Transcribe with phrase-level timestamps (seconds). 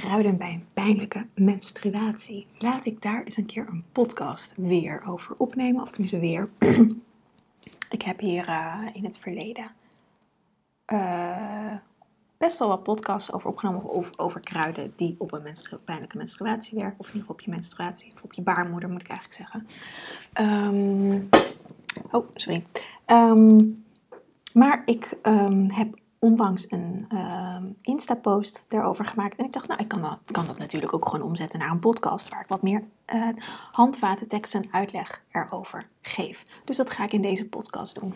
[0.00, 2.46] kruiden bij een pijnlijke menstruatie.
[2.58, 6.48] Laat ik daar eens een keer een podcast weer over opnemen, of tenminste weer.
[7.96, 9.70] ik heb hier uh, in het verleden
[10.92, 11.72] uh,
[12.36, 17.00] best wel wat podcasts over opgenomen over, over kruiden die op een pijnlijke menstruatie werken,
[17.00, 19.66] of in ieder geval op je menstruatie, of op je baarmoeder moet ik eigenlijk zeggen.
[20.46, 21.28] Um,
[22.10, 22.64] oh, sorry.
[23.06, 23.84] Um,
[24.52, 29.36] maar ik um, heb onlangs een uh, Insta-post daarover gemaakt.
[29.36, 31.78] En ik dacht, nou, ik kan dat, kan dat natuurlijk ook gewoon omzetten naar een
[31.78, 33.28] podcast waar ik wat meer uh,
[33.72, 36.44] handvaten, teksten en uitleg erover geef.
[36.64, 38.14] Dus dat ga ik in deze podcast doen.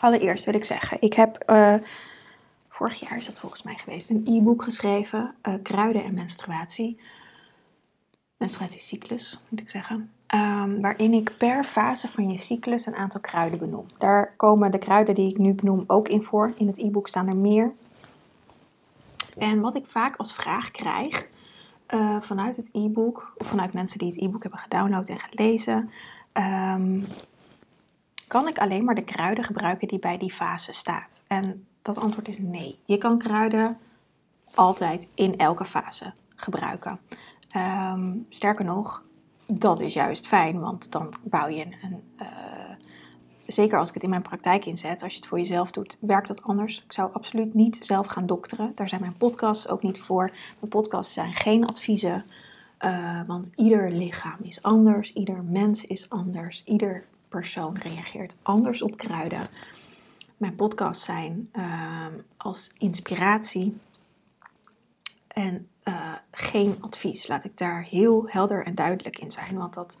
[0.00, 1.74] Allereerst wil ik zeggen, ik heb uh,
[2.68, 7.00] vorig jaar is dat volgens mij geweest, een e-book geschreven, uh, Kruiden en menstruatie.
[8.36, 10.12] Menstruatiecyclus, moet ik zeggen.
[10.34, 13.86] Um, waarin ik per fase van je cyclus een aantal kruiden benoem.
[13.98, 16.52] Daar komen de kruiden die ik nu benoem ook in voor.
[16.56, 17.72] In het e-book staan er meer.
[19.38, 21.28] En wat ik vaak als vraag krijg
[21.94, 25.90] uh, vanuit het e-book, of vanuit mensen die het e-book hebben gedownload en gelezen,
[26.32, 27.06] um,
[28.26, 31.22] kan ik alleen maar de kruiden gebruiken die bij die fase staat?
[31.26, 32.78] En dat antwoord is nee.
[32.84, 33.78] Je kan kruiden
[34.54, 37.00] altijd in elke fase gebruiken.
[37.56, 39.02] Um, sterker nog,
[39.52, 42.02] dat is juist fijn, want dan bouw je een.
[42.20, 42.26] uh,
[43.46, 46.28] zeker als ik het in mijn praktijk inzet, als je het voor jezelf doet, werkt
[46.28, 46.82] dat anders.
[46.84, 48.72] Ik zou absoluut niet zelf gaan dokteren.
[48.74, 50.30] Daar zijn mijn podcasts ook niet voor.
[50.60, 52.24] Mijn podcasts zijn geen adviezen,
[52.84, 58.96] uh, want ieder lichaam is anders, ieder mens is anders, ieder persoon reageert anders op
[58.96, 59.48] kruiden.
[60.36, 62.06] Mijn podcasts zijn uh,
[62.36, 63.76] als inspiratie
[65.28, 65.94] en uh,
[66.30, 67.28] geen advies.
[67.28, 69.56] Laat ik daar heel helder en duidelijk in zijn.
[69.56, 69.98] Want dat,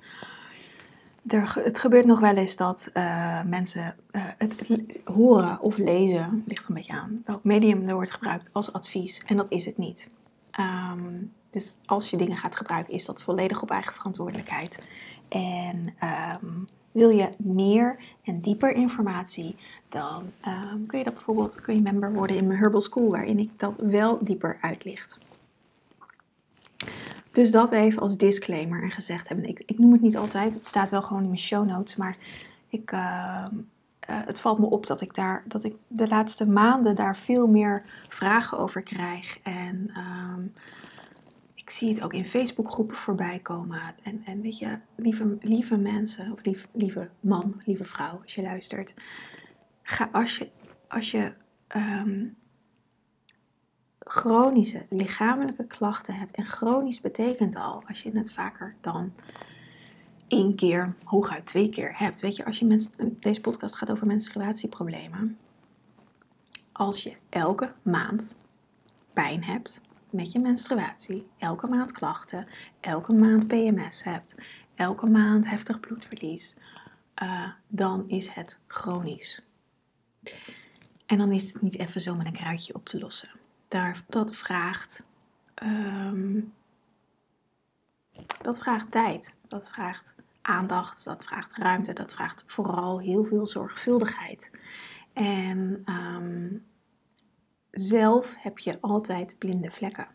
[1.26, 6.68] er, het gebeurt nog wel eens dat uh, mensen uh, het horen of lezen, ligt
[6.68, 9.22] een beetje aan welk medium er wordt gebruikt, als advies.
[9.26, 10.10] En dat is het niet.
[10.60, 14.78] Um, dus als je dingen gaat gebruiken, is dat volledig op eigen verantwoordelijkheid.
[15.28, 15.94] En
[16.42, 19.56] um, wil je meer en dieper informatie,
[19.88, 23.38] dan um, kun je dat bijvoorbeeld kun je member worden in mijn Herbal School, waarin
[23.38, 25.18] ik dat wel dieper uitlicht.
[27.32, 29.48] Dus dat even als disclaimer en gezegd hebben.
[29.48, 32.16] Ik, ik noem het niet altijd, het staat wel gewoon in mijn show notes, maar
[32.68, 36.96] ik, uh, uh, het valt me op dat ik, daar, dat ik de laatste maanden
[36.96, 39.38] daar veel meer vragen over krijg.
[39.42, 40.52] En um,
[41.54, 43.80] ik zie het ook in Facebookgroepen voorbij komen.
[44.02, 48.42] En, en weet je, lieve, lieve mensen, of lief, lieve man, lieve vrouw, als je
[48.42, 48.94] luistert.
[49.82, 50.48] Ga als je,
[50.88, 51.32] als je
[51.76, 52.36] um,
[54.10, 56.36] chronische lichamelijke klachten hebt.
[56.36, 59.12] En chronisch betekent al, als je het vaker dan
[60.28, 62.20] één keer, hooguit twee keer hebt.
[62.20, 62.88] Weet je, als je
[63.20, 65.38] deze podcast gaat over menstruatieproblemen.
[66.72, 68.34] Als je elke maand
[69.12, 72.46] pijn hebt met je menstruatie, elke maand klachten,
[72.80, 74.34] elke maand PMS hebt,
[74.74, 76.56] elke maand heftig bloedverlies,
[77.22, 79.42] uh, dan is het chronisch.
[81.06, 83.39] En dan is het niet even zo met een kruidje op te lossen
[84.08, 85.04] dat vraagt.
[85.62, 86.52] Um,
[88.42, 89.36] dat vraagt tijd.
[89.46, 91.04] Dat vraagt aandacht.
[91.04, 91.92] Dat vraagt ruimte.
[91.92, 94.50] Dat vraagt vooral heel veel zorgvuldigheid.
[95.12, 96.66] En um,
[97.70, 100.08] zelf heb je altijd blinde vlekken.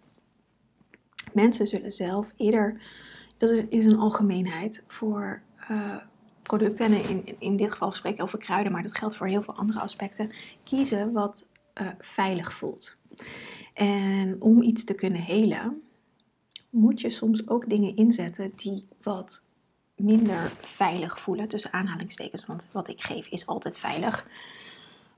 [1.34, 2.82] Mensen zullen zelf eerder,
[3.38, 5.42] dat is, een algemeenheid voor
[5.72, 5.98] uh,
[6.42, 9.42] producten, en in, in dit geval spreek ik over kruiden, maar dat geldt voor heel
[9.42, 10.32] veel andere aspecten,
[10.64, 11.46] kiezen wat
[11.82, 12.98] uh, veilig voelt.
[13.74, 15.82] En om iets te kunnen helen,
[16.70, 19.42] moet je soms ook dingen inzetten die wat
[19.96, 24.28] minder veilig voelen, tussen aanhalingstekens, want wat ik geef is altijd veilig.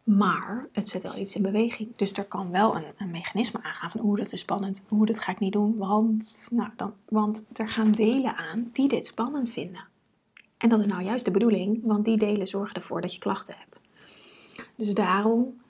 [0.04, 1.96] Maar het zet wel iets in beweging.
[1.96, 5.20] Dus er kan wel een, een mechanisme aangaan van hoe dat is spannend, hoe dat
[5.20, 9.50] ga ik niet doen, want, nou, dan, want er gaan delen aan die dit spannend
[9.50, 9.86] vinden.
[10.58, 13.56] En dat is nou juist de bedoeling, want die delen zorgen ervoor dat je klachten
[13.58, 13.82] hebt.
[14.76, 15.62] Dus daarom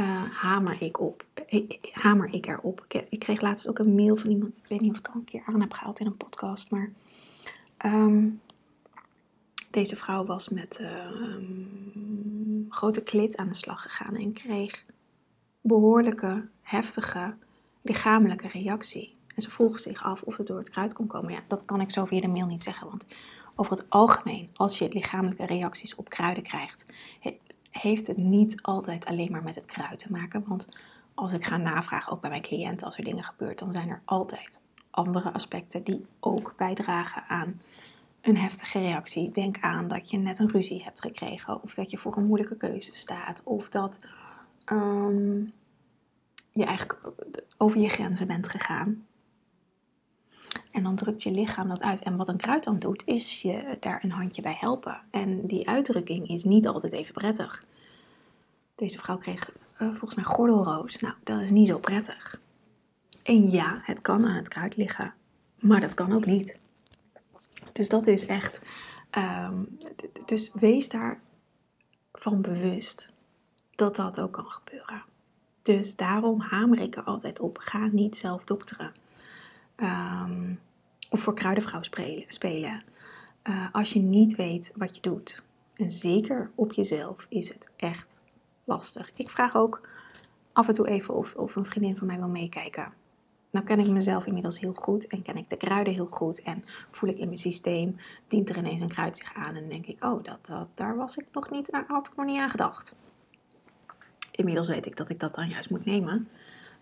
[0.00, 1.24] uh, hamer ik op.
[1.92, 2.84] Hamer ik erop.
[3.08, 4.56] Ik, kreeg laatst ook een mail van iemand.
[4.56, 6.70] Ik weet niet of ik het al een keer aan heb gehaald in een podcast.
[6.70, 6.90] Maar
[7.84, 8.40] um,
[9.70, 14.16] deze vrouw was met um, grote klit aan de slag gegaan.
[14.16, 14.82] En kreeg
[15.60, 17.34] behoorlijke, heftige,
[17.82, 19.16] lichamelijke reactie.
[19.34, 21.32] En ze vroeg zich af of het door het kruid kon komen.
[21.32, 22.88] Ja, dat kan ik zo via de mail niet zeggen.
[22.88, 23.06] Want
[23.56, 26.84] over het algemeen, als je lichamelijke reacties op kruiden krijgt,
[27.70, 30.44] heeft het niet altijd alleen maar met het kruid te maken.
[30.46, 30.66] Want
[31.14, 34.02] als ik ga navragen, ook bij mijn cliënten, als er dingen gebeurt, dan zijn er
[34.04, 34.60] altijd
[34.90, 37.60] andere aspecten die ook bijdragen aan
[38.20, 39.30] een heftige reactie.
[39.30, 42.56] Denk aan dat je net een ruzie hebt gekregen, of dat je voor een moeilijke
[42.56, 43.98] keuze staat, of dat
[44.72, 45.52] um,
[46.52, 47.00] je eigenlijk
[47.56, 49.06] over je grenzen bent gegaan.
[50.78, 52.02] En dan drukt je lichaam dat uit.
[52.02, 55.00] En wat een kruid dan doet, is je daar een handje bij helpen.
[55.10, 57.64] En die uitdrukking is niet altijd even prettig.
[58.74, 60.98] Deze vrouw kreeg uh, volgens mij gordelroos.
[60.98, 62.40] Nou, dat is niet zo prettig.
[63.22, 65.14] En ja, het kan aan het kruid liggen.
[65.54, 66.58] Maar dat kan ook niet.
[67.72, 68.66] Dus dat is echt.
[69.18, 69.78] Um,
[70.24, 73.12] dus wees daarvan bewust
[73.74, 75.02] dat dat ook kan gebeuren.
[75.62, 78.92] Dus daarom hamer ik er altijd op: ga niet zelf dokteren.
[79.76, 80.60] Um,
[81.08, 81.82] of voor kruidenvrouw
[82.28, 82.82] spelen.
[83.48, 85.42] Uh, als je niet weet wat je doet.
[85.74, 88.20] En zeker op jezelf is het echt
[88.64, 89.10] lastig.
[89.14, 89.88] Ik vraag ook
[90.52, 92.92] af en toe even of, of een vriendin van mij wil meekijken.
[93.50, 96.64] Nou ken ik mezelf inmiddels heel goed en ken ik de kruiden heel goed en
[96.90, 97.96] voel ik in mijn systeem,
[98.28, 101.16] dient er ineens een kruid zich aan en denk ik, oh, dat, dat, daar was
[101.16, 102.96] ik nog niet, had ik nog niet aan gedacht.
[104.30, 106.28] Inmiddels weet ik dat ik dat dan juist moet nemen.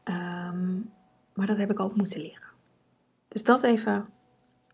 [0.04, 0.90] Um,
[1.34, 2.48] maar dat heb ik ook moeten leren.
[3.28, 4.08] Dus dat even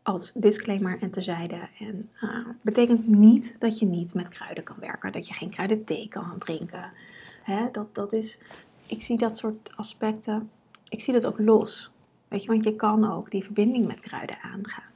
[0.02, 1.68] als disclaimer en terzijde.
[1.78, 6.08] En uh, betekent niet dat je niet met kruiden kan werken, dat je geen kruidenthee
[6.08, 6.90] kan drinken.
[7.42, 8.38] Hè, dat, dat is,
[8.86, 10.50] ik zie dat soort aspecten,
[10.88, 11.90] ik zie dat ook los.
[12.28, 14.90] Weet je, want je kan ook die verbinding met kruiden aangaan.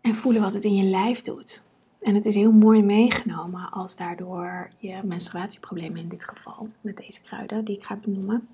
[0.00, 1.62] En voelen wat het in je lijf doet.
[2.00, 7.20] En het is heel mooi meegenomen als daardoor je menstruatieproblemen in dit geval, met deze
[7.20, 8.48] kruiden die ik ga benoemen,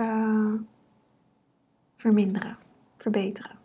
[0.00, 0.52] uh,
[1.96, 2.56] verminderen,
[2.96, 3.56] verbeteren.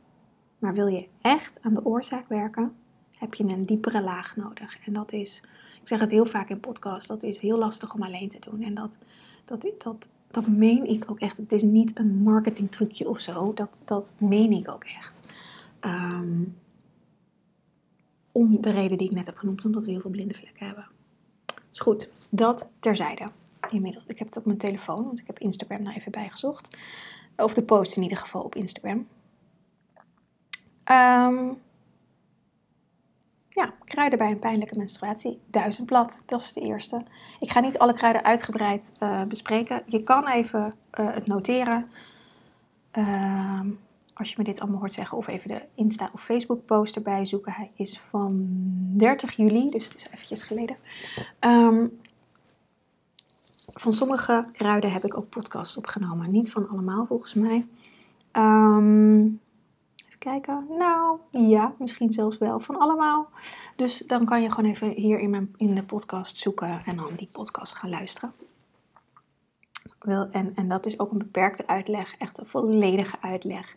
[0.62, 2.76] Maar wil je echt aan de oorzaak werken,
[3.18, 4.78] heb je een diepere laag nodig.
[4.86, 5.44] En dat is,
[5.82, 8.62] ik zeg het heel vaak in podcasts, dat is heel lastig om alleen te doen.
[8.62, 8.98] En dat,
[9.46, 11.38] dat, dat, dat meen ik ook echt.
[11.38, 15.20] Het is niet een marketingtrucje of zo, dat, dat meen ik ook echt.
[15.80, 16.44] Ehm,
[18.32, 20.88] om de reden die ik net heb genoemd, omdat we heel veel blinde vlekken hebben.
[21.72, 23.28] Is goed, dat terzijde.
[23.72, 26.78] Inmiddels, ik heb het op mijn telefoon, want ik heb Instagram nou even bijgezocht.
[27.36, 29.08] Of de post in ieder geval op Instagram.
[30.86, 31.62] Um,
[33.50, 35.40] ja, kruiden bij een pijnlijke menstruatie.
[35.48, 37.02] Duizendblad, dat is de eerste.
[37.40, 39.84] Ik ga niet alle kruiden uitgebreid uh, bespreken.
[39.86, 41.90] Je kan even uh, het noteren.
[42.98, 43.62] Uh,
[44.14, 47.26] als je me dit allemaal hoort zeggen, of even de Insta of Facebook post erbij
[47.26, 47.52] zoeken.
[47.52, 48.48] Hij is van
[48.98, 50.76] 30 juli, dus het is eventjes geleden.
[51.40, 52.00] Um,
[53.74, 56.32] van sommige kruiden heb ik ook podcasts opgenomen.
[56.32, 57.68] Niet van allemaal volgens mij.
[58.32, 59.40] Um,
[60.22, 60.66] kijken.
[60.70, 63.30] Nou, ja, misschien zelfs wel van allemaal.
[63.76, 67.16] Dus dan kan je gewoon even hier in, mijn, in de podcast zoeken en dan
[67.16, 68.34] die podcast gaan luisteren.
[70.00, 73.76] Wel, en, en dat is ook een beperkte uitleg, echt een volledige uitleg.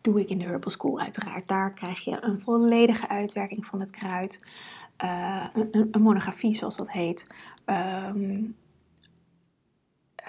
[0.00, 1.48] Doe ik in de Herbal School uiteraard.
[1.48, 4.40] Daar krijg je een volledige uitwerking van het kruid.
[5.04, 7.26] Uh, een, monografie zoals dat heet.
[7.66, 8.56] Um,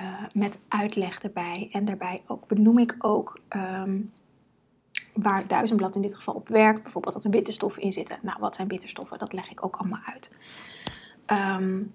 [0.02, 1.70] uh, met uitleg erbij.
[1.72, 4.12] En daarbij ook benoem ik ook um,
[5.14, 6.84] waar duizendblad in dit geval op werkt.
[6.84, 8.18] Bijvoorbeeld dat er bitterstoffen in zitten.
[8.22, 9.20] Nou, wat zijn bitterstoffen?
[9.20, 10.32] Dat leg ik ook allemaal uit.
[11.60, 11.94] Um,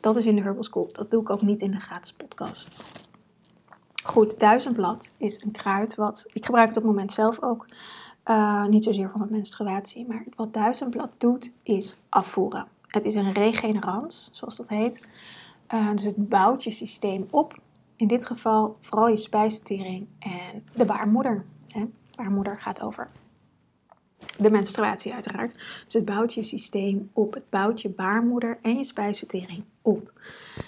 [0.00, 0.88] dat is in de Herbal School.
[0.92, 2.84] Dat doe ik ook niet in de gratis podcast.
[4.04, 6.24] Goed, duizendblad is een kruid wat...
[6.32, 7.66] Ik gebruik het op het moment zelf ook.
[8.24, 10.06] Uh, niet zozeer voor mijn menstruatie.
[10.06, 12.66] Maar wat duizendblad doet, is afvoeren.
[12.86, 15.02] Het is een regenerans, zoals dat heet.
[15.74, 17.58] Uh, dus het bouwt je systeem op.
[17.96, 21.44] In dit geval vooral je spijsvertering en de baarmoeder.
[22.20, 23.10] Baarmoeder gaat over
[24.38, 25.52] de menstruatie uiteraard.
[25.84, 27.34] Dus het bouwt je systeem op.
[27.34, 30.20] Het bouwt je baarmoeder en je spijsvertering op.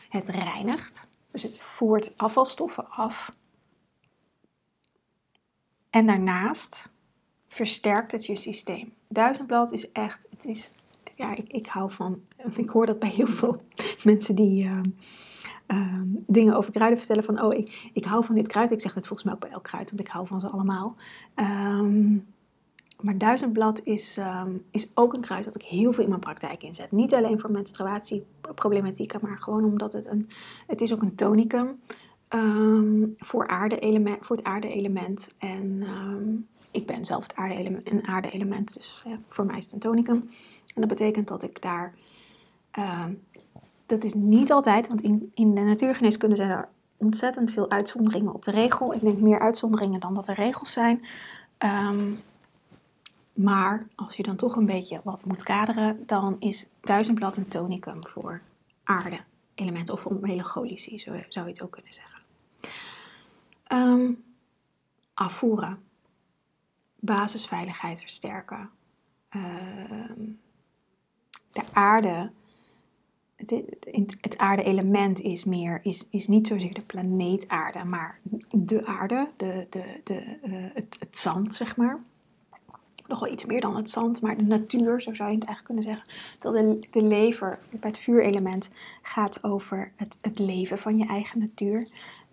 [0.08, 3.32] Het reinigt, dus het voert afvalstoffen af.
[5.90, 6.94] En daarnaast
[7.48, 8.92] versterkt het je systeem.
[9.08, 10.70] Duizendblad is echt, het is,
[11.14, 12.22] ja, ik, ik hou van,
[12.56, 13.62] ik hoor dat bij heel veel
[14.04, 14.64] mensen die...
[14.64, 14.80] Uh,
[15.66, 18.70] Ehm, dingen over kruiden vertellen van, oh, ik, ik hou van dit kruid.
[18.70, 20.96] Ik zeg het volgens mij ook bij elk kruid, want ik hou van ze allemaal.
[21.36, 22.26] Um,
[23.00, 26.62] maar duizendblad is, um, is ook een kruid dat ik heel veel in mijn praktijk
[26.62, 26.92] inzet.
[26.92, 30.28] Niet alleen voor menstruatieproblematieken, maar gewoon omdat het een,
[30.66, 31.80] het is ook een tonicum
[33.16, 35.34] voor, aarde voor het aarde-element.
[35.38, 35.84] En
[36.70, 40.30] ik ben zelf het aarde-element, een aarde-element, dus ja, voor mij is het een tonicum.
[40.74, 41.94] En dat betekent dat ik daar
[43.92, 48.44] dat is niet altijd, want in, in de natuurgeneeskunde zijn er ontzettend veel uitzonderingen op
[48.44, 48.94] de regel.
[48.94, 51.06] Ik denk meer uitzonderingen dan dat er regels zijn.
[51.58, 52.20] Um,
[53.32, 58.06] maar als je dan toch een beetje wat moet kaderen, dan is duizendblad een tonicum
[58.06, 58.40] voor
[58.84, 59.20] aarde
[59.54, 62.20] elementen of omelegolysie, zo zou je het ook kunnen zeggen.
[63.72, 64.24] Um,
[65.14, 65.78] afvoeren,
[66.94, 68.70] basisveiligheid versterken,
[69.30, 70.40] um,
[71.52, 72.30] de aarde
[73.50, 78.18] het, het aarde-element is meer, is, is niet zozeer de planeet aarde, maar
[78.50, 82.00] de aarde, de, de, de, uh, het, het zand, zeg maar.
[83.06, 85.64] Nog wel iets meer dan het zand, maar de natuur, zo zou je het eigenlijk
[85.64, 86.04] kunnen zeggen.
[86.38, 88.70] Dat de, de lever, bij het vuurelement,
[89.02, 91.88] gaat over het, het leven van je eigen natuur.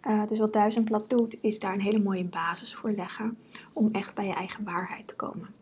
[0.07, 3.37] Uh, dus wat duizendblad doet, is daar een hele mooie basis voor leggen
[3.73, 5.58] om echt bij je eigen waarheid te komen.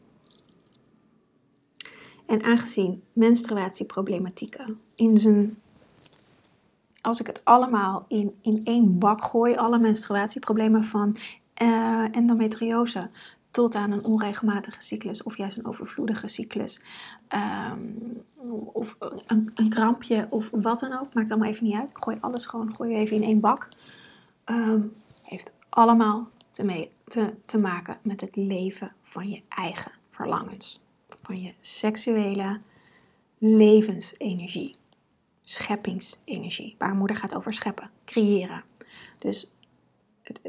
[2.27, 5.57] En aangezien menstruatieproblematieken in zijn.
[7.01, 11.17] Als ik het allemaal in, in één bak gooi, alle menstruatieproblemen van
[11.62, 13.10] uh, endometriose
[13.51, 16.81] tot aan een onregelmatige cyclus of juist een overvloedige cyclus,
[17.74, 18.24] um,
[18.74, 21.89] of een, een, krampje of wat dan ook, maakt allemaal even niet uit.
[21.89, 23.69] Ik gooi alles gewoon, gooi even in één bak.
[24.46, 30.79] Um, heeft allemaal te, mee, te, te maken met het leven van je eigen verlangens
[31.27, 32.60] van je seksuele
[33.38, 34.75] levensenergie,
[35.43, 36.75] scheppingsenergie.
[36.77, 38.63] Baarmoeder gaat over scheppen, creëren.
[39.17, 39.50] Dus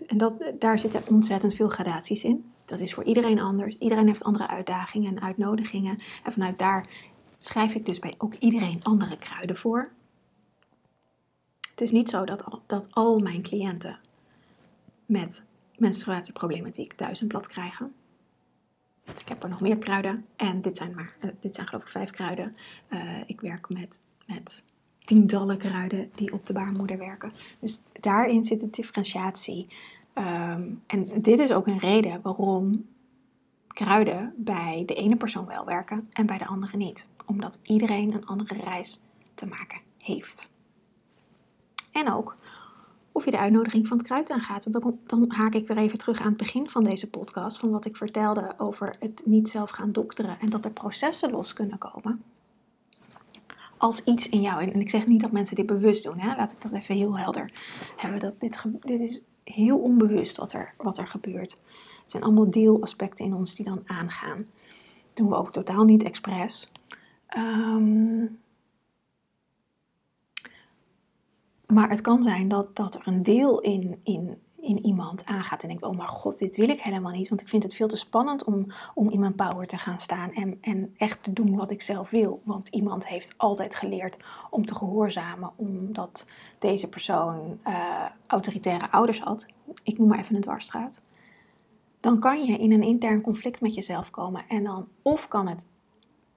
[0.06, 2.52] en dat, daar zitten ontzettend veel gradaties in.
[2.64, 3.76] Dat is voor iedereen anders.
[3.78, 5.98] Iedereen heeft andere uitdagingen en uitnodigingen.
[6.24, 6.88] En vanuit daar
[7.38, 9.90] schrijf ik dus bij ook iedereen andere kruiden voor.
[11.70, 13.98] Het is niet zo dat al, dat al mijn cliënten
[15.06, 15.42] met
[15.76, 17.92] menstruatieproblematiek duizend blad krijgen.
[19.16, 20.24] Ik heb er nog meer kruiden.
[20.36, 22.54] En dit zijn, maar, uh, dit zijn geloof ik vijf kruiden.
[22.88, 24.62] Uh, ik werk met, met
[24.98, 27.32] tientallen kruiden die op de baarmoeder werken.
[27.58, 29.66] Dus daarin zit de differentiatie.
[30.14, 32.86] Um, en dit is ook een reden waarom
[33.66, 37.08] kruiden bij de ene persoon wel werken en bij de andere niet.
[37.26, 39.00] Omdat iedereen een andere reis
[39.34, 40.50] te maken heeft.
[41.92, 42.34] En ook
[43.18, 44.64] of je de uitnodiging van het kruid aangaat.
[44.64, 47.70] Want dan, dan, haak ik weer even terug aan het begin van deze podcast, van
[47.70, 51.78] wat ik vertelde over het niet zelf gaan dokteren en dat er processen los kunnen
[51.78, 52.22] komen.
[53.76, 56.52] Als iets in jou, en ik zeg niet dat mensen dit bewust doen, hè, laat
[56.52, 57.52] ik dat even heel helder
[57.96, 61.52] hebben, dat dit, dit is heel onbewust wat er, wat er gebeurt.
[62.02, 64.46] Het zijn allemaal deelaspecten in ons die dan aangaan.
[65.06, 66.70] Dat doen we ook totaal niet expres.
[67.36, 68.38] Um,
[71.72, 75.68] Maar het kan zijn dat, dat er een deel in, in, in iemand aangaat en
[75.68, 77.28] denkt: Oh, maar god, dit wil ik helemaal niet.
[77.28, 80.32] Want ik vind het veel te spannend om, om in mijn power te gaan staan
[80.32, 82.42] en, en echt te doen wat ik zelf wil.
[82.44, 86.26] Want iemand heeft altijd geleerd om te gehoorzamen, omdat
[86.58, 89.46] deze persoon uh, autoritaire ouders had.
[89.82, 91.00] Ik noem maar even een dwarsstraat.
[92.00, 94.44] Dan kan je in een intern conflict met jezelf komen.
[94.48, 95.66] En dan of kan het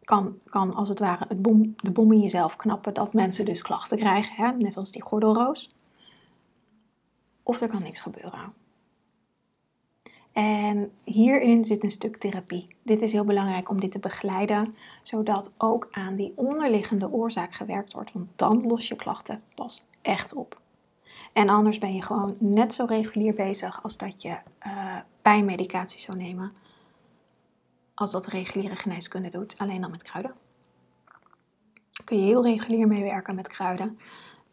[0.04, 1.44] kan, kan als het ware het
[1.76, 4.52] de bom in jezelf knappen dat mensen dus klachten krijgen, hè?
[4.52, 5.76] net als die gordelroos.
[7.44, 8.54] Of er kan niks gebeuren.
[10.32, 12.66] En hierin zit een stuk therapie.
[12.84, 17.94] Dit is heel belangrijk om dit te begeleiden, zodat ook aan die onderliggende oorzaak gewerkt
[17.94, 20.62] wordt, want dan los je klachten pas echt op.
[21.34, 26.18] En anders ben je gewoon net zo regulier bezig als dat je uh, pijnmedicatie zou
[26.18, 26.52] nemen
[27.94, 30.34] als dat reguliere geneeskunde doet, alleen dan met kruiden.
[32.04, 34.00] Kun je heel regulier mee werken met kruiden.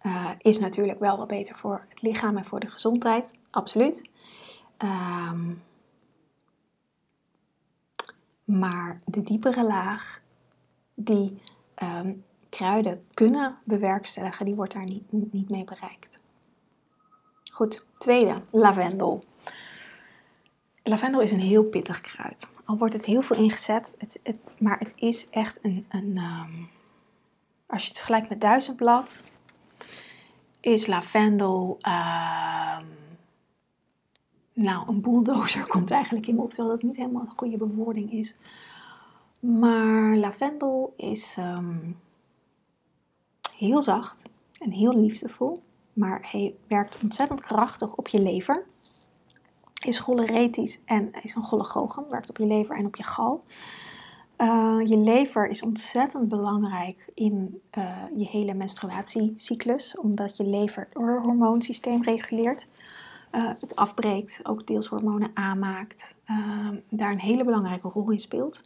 [0.03, 4.11] Uh, is natuurlijk wel wat beter voor het lichaam en voor de gezondheid, absoluut.
[4.79, 5.63] Um,
[8.45, 10.23] maar de diepere laag
[10.95, 11.43] die
[11.83, 16.27] um, kruiden kunnen bewerkstelligen, die wordt daar niet, niet mee bereikt.
[17.53, 19.25] Goed, tweede, lavendel.
[20.83, 22.49] Lavendel is een heel pittig kruid.
[22.69, 25.87] Al wordt het heel veel ingezet, het, het, maar het is echt een.
[25.89, 26.69] een um,
[27.67, 29.23] als je het vergelijkt met duizendblad,
[30.61, 31.79] is lavendel.
[31.79, 32.87] Um,
[34.53, 38.13] nou, een bulldozer komt eigenlijk in me op, terwijl dat niet helemaal een goede bewoording
[38.13, 38.35] is.
[39.41, 41.99] Maar lavendel is um,
[43.57, 44.23] heel zacht
[44.59, 48.67] en heel liefdevol, maar hij werkt ontzettend krachtig op je lever
[49.85, 53.45] is choleretisch en is een cholagogen, werkt op je lever en op je gal.
[54.39, 61.25] Uh, je lever is ontzettend belangrijk in uh, je hele menstruatiecyclus, omdat je lever het
[61.25, 62.67] hormoonsysteem reguleert.
[63.33, 66.17] Uh, het afbreekt, ook deels hormonen aanmaakt,
[66.89, 68.65] daar een hele belangrijke rol in speelt.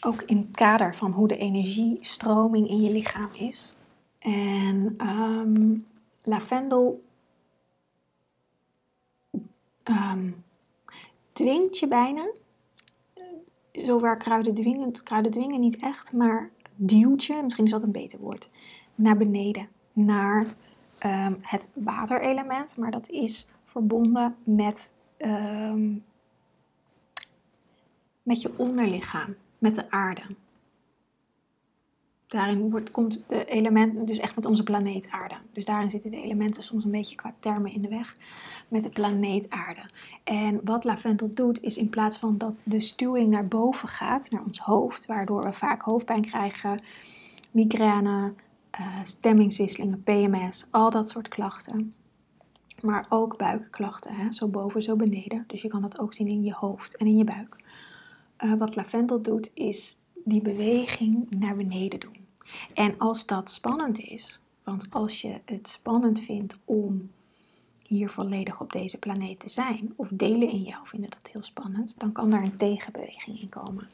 [0.00, 3.76] Ook in het kader van hoe de energiestroming in je lichaam is.
[4.18, 5.86] En um,
[6.22, 7.03] lavendel
[9.84, 10.44] um,
[11.32, 12.30] dwingt je bijna.
[13.72, 17.92] Zo waar kruiden dwingen, kruiden dwingen niet echt, maar duwt je, misschien is dat een
[17.92, 18.50] beter woord,
[18.94, 20.46] naar beneden, naar
[21.06, 26.04] um, het waterelement, maar dat is verbonden met, um,
[28.22, 30.22] met je onderlichaam, met de aarde.
[32.34, 35.34] Daarin wordt, komt de element, dus echt met onze planeet aarde.
[35.52, 38.16] Dus daarin zitten de elementen soms een beetje qua termen in de weg
[38.68, 39.90] met de planeet aarde.
[40.24, 44.44] En wat lavendel doet, is in plaats van dat de stuwing naar boven gaat, naar
[44.44, 46.80] ons hoofd, waardoor we vaak hoofdpijn krijgen,
[47.50, 48.32] migraine,
[48.80, 51.94] uh, stemmingswisselingen, PMS, al dat soort klachten.
[52.80, 54.32] Maar ook buikklachten, hè?
[54.32, 55.44] zo boven, zo beneden.
[55.46, 57.56] Dus je kan dat ook zien in je hoofd en in je buik.
[58.44, 62.23] Uh, wat lavendel doet, is die beweging naar beneden doen.
[62.74, 67.10] En als dat spannend is, want als je het spannend vindt om
[67.82, 71.94] hier volledig op deze planeet te zijn, of delen in jou vinden dat heel spannend,
[71.98, 73.88] dan kan daar een tegenbeweging in komen.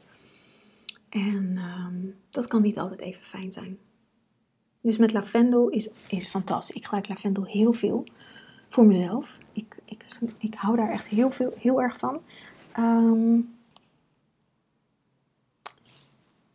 [1.09, 3.77] En ehm, dat kan niet altijd even fijn zijn.
[4.81, 6.75] Dus met lavendel is, is fantastisch.
[6.75, 8.03] Ik gebruik lavendel heel veel
[8.69, 9.37] voor mezelf.
[9.53, 10.05] Ik, ik,
[10.37, 12.21] ik hou daar echt heel, veel, heel erg van.
[12.71, 13.39] Ehm,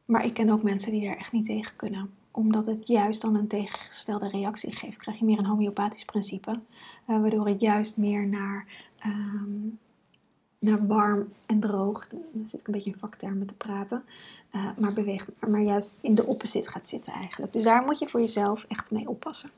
[0.06, 3.34] maar ik ken ook mensen die daar echt niet tegen kunnen omdat het juist dan
[3.36, 6.50] een tegengestelde reactie geeft, krijg je meer een homeopathisch principe.
[6.50, 8.66] Uh, waardoor het juist meer naar,
[8.98, 9.68] ehm,
[10.58, 14.04] naar warm en droog, dan zit ik een beetje in vaktermen te praten,
[14.54, 17.52] uh, maar, beweegt, maar juist in de opposite gaat zitten eigenlijk.
[17.52, 19.50] Dus daar moet je voor jezelf echt mee oppassen.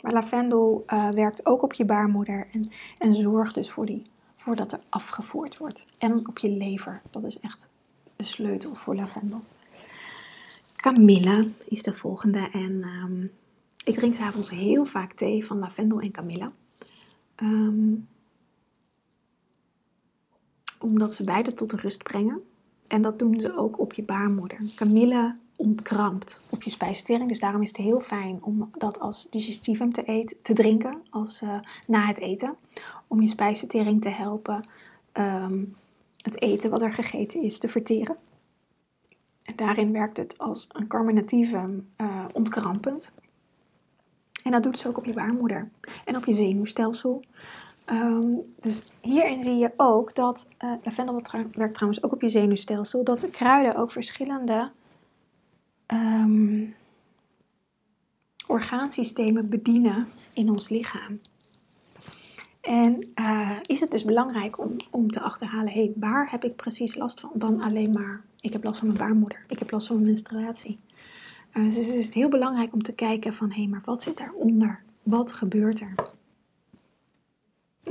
[0.00, 4.02] Maar lavendel uh, werkt ook op je baarmoeder en, en zorgt dus voor, die,
[4.36, 5.86] voor dat er afgevoerd wordt.
[5.98, 7.02] En op je lever.
[7.10, 7.68] Dat is echt
[8.22, 9.42] sleutel voor lavendel.
[10.76, 12.48] Camilla is de volgende.
[12.52, 13.30] En um,
[13.84, 16.52] ik drink s'avonds heel vaak thee van lavendel en Camilla.
[17.42, 18.08] Um,
[20.78, 22.42] omdat ze beide tot rust brengen.
[22.86, 24.58] En dat doen ze ook op je baarmoeder.
[24.74, 27.28] Camilla ontkrampt op je spijsvertering.
[27.28, 31.42] Dus daarom is het heel fijn om dat als digestivum te, eten, te drinken als,
[31.42, 31.54] uh,
[31.86, 32.56] na het eten.
[33.06, 34.68] Om je spijsvertering te helpen
[35.12, 35.76] um,
[36.22, 38.16] het eten wat er gegeten is te verteren.
[39.42, 43.12] En daarin werkt het als een carminatieve uh, ontkrampend.
[44.42, 45.70] En dat doet ze ook op je baarmoeder
[46.04, 47.22] en op je zenuwstelsel.
[47.90, 53.04] Um, dus hierin zie je ook dat uh, lavendel werkt trouwens ook op je zenuwstelsel,
[53.04, 54.70] dat de kruiden ook verschillende
[55.86, 56.74] um,
[58.46, 61.20] orgaansystemen bedienen in ons lichaam.
[62.62, 66.94] En uh, is het dus belangrijk om, om te achterhalen, hey, waar heb ik precies
[66.94, 67.30] last van?
[67.34, 70.78] Dan alleen maar, ik heb last van mijn baarmoeder, ik heb last van mijn menstruatie.
[71.54, 74.18] Uh, dus het is heel belangrijk om te kijken van, hé, hey, maar wat zit
[74.18, 74.82] daaronder?
[75.02, 75.94] Wat gebeurt er?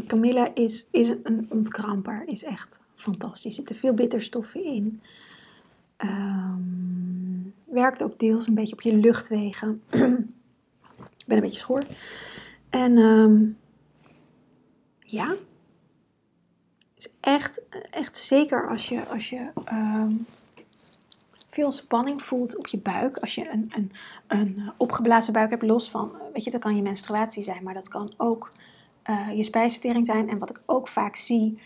[0.08, 3.46] Camilla is, is een ontkramper, is echt fantastisch.
[3.46, 5.02] Er zitten veel bitterstoffen in.
[5.98, 9.82] Um, werkt ook deels een beetje op je luchtwegen.
[9.90, 11.84] ik ben een beetje schoor.
[12.70, 13.58] En um,
[15.12, 15.36] ja.
[16.96, 20.26] Dus echt, echt zeker als je, als je um,
[21.48, 23.18] veel spanning voelt op je buik.
[23.18, 23.92] Als je een, een,
[24.28, 27.88] een opgeblazen buik hebt, los van, weet je, dat kan je menstruatie zijn, maar dat
[27.88, 28.52] kan ook
[29.10, 30.30] uh, je spijsvertering zijn.
[30.30, 31.60] En wat ik ook vaak zie,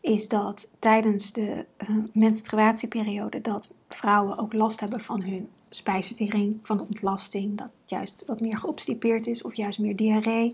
[0.00, 6.76] is dat tijdens de uh, menstruatieperiode dat vrouwen ook last hebben van hun spijsvertering, van
[6.76, 10.52] de ontlasting, dat juist wat meer geobstipeerd is of juist meer diarree.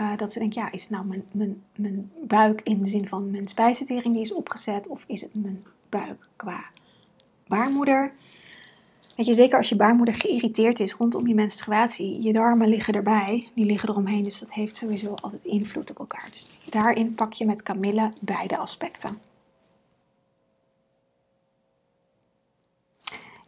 [0.00, 3.30] Uh, dat ze denken, ja, is nou mijn, mijn, mijn buik in de zin van
[3.30, 6.64] mijn spijsvertering die is opgezet, of is het mijn buik qua
[7.46, 8.12] baarmoeder?
[9.16, 13.48] Weet je, zeker als je baarmoeder geïrriteerd is rondom je menstruatie, je darmen liggen erbij,
[13.54, 16.28] die liggen eromheen, dus dat heeft sowieso altijd invloed op elkaar.
[16.32, 19.18] Dus daarin pak je met Camille beide aspecten.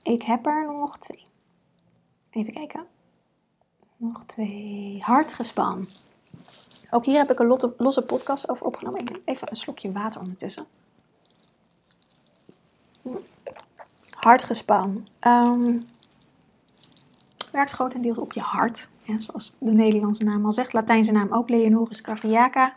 [0.02, 1.22] Ik heb er nog twee.
[2.30, 2.86] Even kijken.
[3.96, 4.98] Nog twee.
[5.00, 5.88] Hartgespan.
[6.90, 9.00] Ook hier heb ik een losse podcast over opgenomen.
[9.00, 10.66] Ik neem even een slokje water ondertussen.
[14.10, 15.08] Hartgespan.
[15.20, 15.86] Um,
[17.52, 18.88] werkt grotendeels op je hart.
[19.18, 20.72] Zoals de Nederlandse naam al zegt.
[20.72, 22.74] Latijnse naam ook Leonoris cardiaca.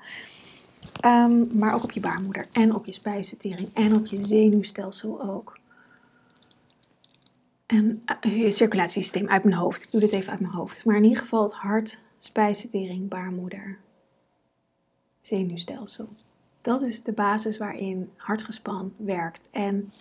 [1.05, 2.45] Um, maar ook op je baarmoeder.
[2.51, 3.69] En op je spijsvertering.
[3.73, 5.59] En op je zenuwstelsel ook.
[7.65, 9.83] En uh, je circulatiesysteem uit mijn hoofd.
[9.83, 10.85] Ik doe dit even uit mijn hoofd.
[10.85, 13.77] Maar in ieder geval het hart, spijsvertering, baarmoeder,
[15.19, 16.09] zenuwstelsel.
[16.61, 19.49] Dat is de basis waarin hartgespan werkt.
[19.51, 19.93] En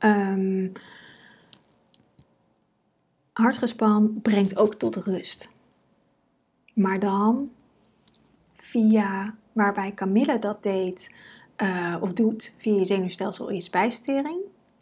[0.00, 0.72] um,
[3.32, 5.50] hartgespan brengt ook tot rust.
[6.74, 7.50] Maar dan
[8.52, 11.14] via, waarbij Camille dat deed,
[11.62, 14.40] uh, of doet via je zenuwstelsel en je spijsvertering.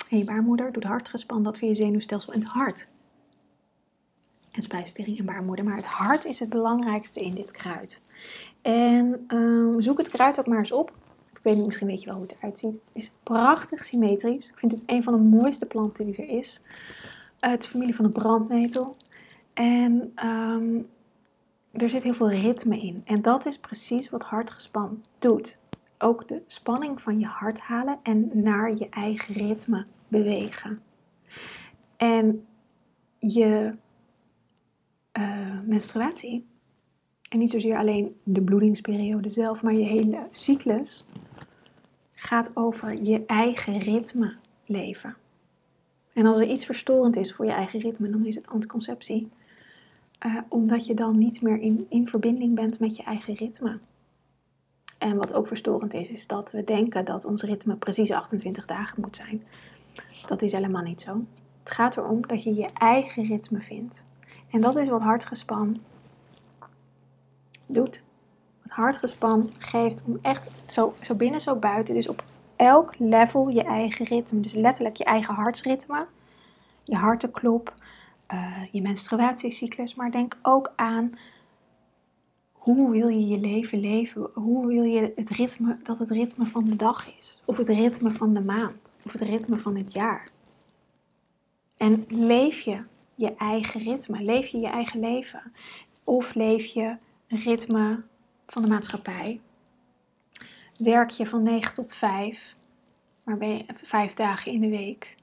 [0.09, 2.88] En je baarmoeder doet hartgespan dat via je zenuwstelsel en het hart
[4.53, 5.65] en spijsvertering en baarmoeder.
[5.65, 8.01] Maar het hart is het belangrijkste in dit kruid.
[8.62, 10.93] En um, zoek het kruid ook maar eens op.
[11.43, 12.73] weet niet, misschien weet je wel hoe het eruit ziet.
[12.73, 14.49] Het is prachtig symmetrisch.
[14.49, 16.61] Ik vind het een van de mooiste planten die er is.
[17.41, 18.97] Uh, het is familie van de brandnetel.
[19.53, 20.79] En ehm,
[21.73, 23.03] er zit heel veel ritme in.
[23.05, 25.59] En dat is precies wat hartgespan doet.
[25.99, 30.83] Ook de spanning van je hart halen en naar je eigen ritme bewegen.
[31.97, 32.47] En
[33.19, 33.75] je
[35.18, 36.46] uh, menstruatie,
[37.29, 41.05] en niet zozeer alleen de bloedingsperiode zelf, maar je hele cyclus,
[42.14, 44.35] gaat over je eigen ritme
[44.66, 45.16] leven.
[46.12, 49.31] En als er iets verstorend is voor je eigen ritme, dan is het anticonceptie.
[50.27, 53.79] Uh, omdat je dan niet meer in, in verbinding bent met je eigen ritme.
[54.98, 59.01] En wat ook verstorend is, is dat we denken dat ons ritme precies 28 dagen
[59.01, 59.42] moet zijn.
[60.27, 61.25] Dat is helemaal niet zo.
[61.59, 64.07] Het gaat erom dat je je eigen ritme vindt.
[64.53, 65.81] En dat is wat hartgespan
[67.67, 68.03] doet.
[68.62, 71.95] Wat hartgespan geeft om echt zo, zo binnen, zo buiten.
[71.95, 72.25] Dus op
[72.57, 74.41] elk level je eigen ritme.
[74.41, 76.07] Dus letterlijk je eigen hartsritme,
[76.85, 77.75] je hartenklop,
[78.33, 79.95] uh, je menstruatiecyclus.
[79.95, 81.12] Maar denk ook aan
[82.53, 84.31] hoe wil je je leven leven?
[84.35, 87.43] Hoe wil je het ritme, dat het ritme van de dag is?
[87.45, 88.97] Of het ritme van de maand?
[89.05, 90.29] Of het ritme van het jaar?
[91.77, 92.83] En leef je
[93.14, 94.22] je eigen ritme?
[94.22, 95.53] Leef je je eigen leven?
[96.05, 96.96] Of leef je
[97.29, 98.03] een ritme
[98.46, 99.40] van de maatschappij?
[100.79, 102.57] Werk je van 9 tot 5,
[103.25, 105.16] maar je vijf dagen in de week,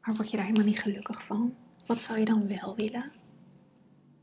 [0.00, 1.54] maar word je daar helemaal niet gelukkig van?
[1.86, 3.12] Wat zou je dan wel willen?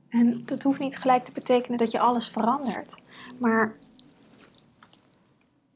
[0.10, 3.02] En dat hoeft niet gelijk te betekenen dat je alles verandert,
[3.40, 3.78] maar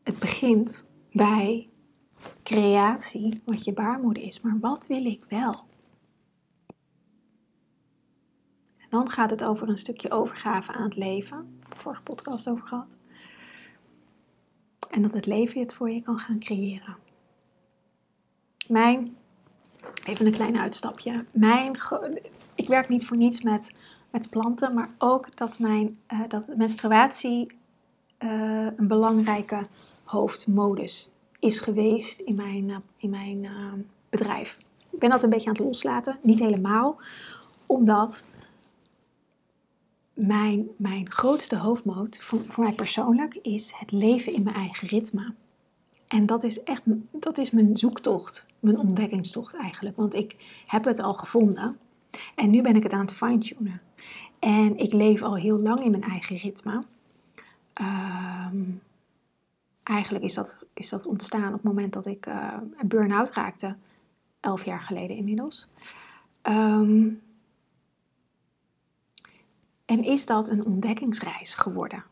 [0.04, 1.70] het begint bij
[2.44, 4.42] creatie, wat je baarmoeder is.
[4.42, 5.66] Maar wat wil ik wel?
[8.96, 11.60] Dan gaat het over een stukje overgave aan het leven.
[11.70, 12.98] Vorige podcast over gehad.
[14.90, 16.96] En dat het leven het voor je kan gaan creëren.
[18.68, 19.18] Mijn,
[20.06, 21.26] even een klein uitstapje.
[21.32, 21.78] Mijn,
[22.56, 23.72] ik werk niet voor niets met,
[24.12, 27.48] met planten, maar ook dat, mijn, uh, dat menstruatie
[28.20, 29.68] uh, een belangrijke
[30.04, 33.48] hoofdmodus is geweest in mijn, uh, in mijn
[34.10, 34.58] bedrijf.
[34.90, 36.98] Ik ben dat een beetje aan het loslaten, niet helemaal,
[37.66, 38.24] omdat
[40.16, 45.34] mijn, mijn grootste hoofdmoot voor, mij persoonlijk is het leven in mijn eigen ritme.
[46.08, 49.96] En dat is echt dat is mijn zoektocht, mijn ontdekkingstocht eigenlijk.
[49.96, 51.78] Want ik heb het al gevonden
[52.36, 53.82] en nu ben ik het aan het fine-tunen.
[54.40, 56.84] En ik leef al heel lang in mijn eigen ritme.
[57.74, 58.62] Ehm,
[59.84, 63.76] eigenlijk is dat, is dat ontstaan op het moment dat ik uh, een burn-out raakte,
[64.40, 65.68] elf jaar geleden inmiddels.
[66.44, 67.22] Um,
[69.86, 72.04] en is dat een ontdekkingsreis geworden?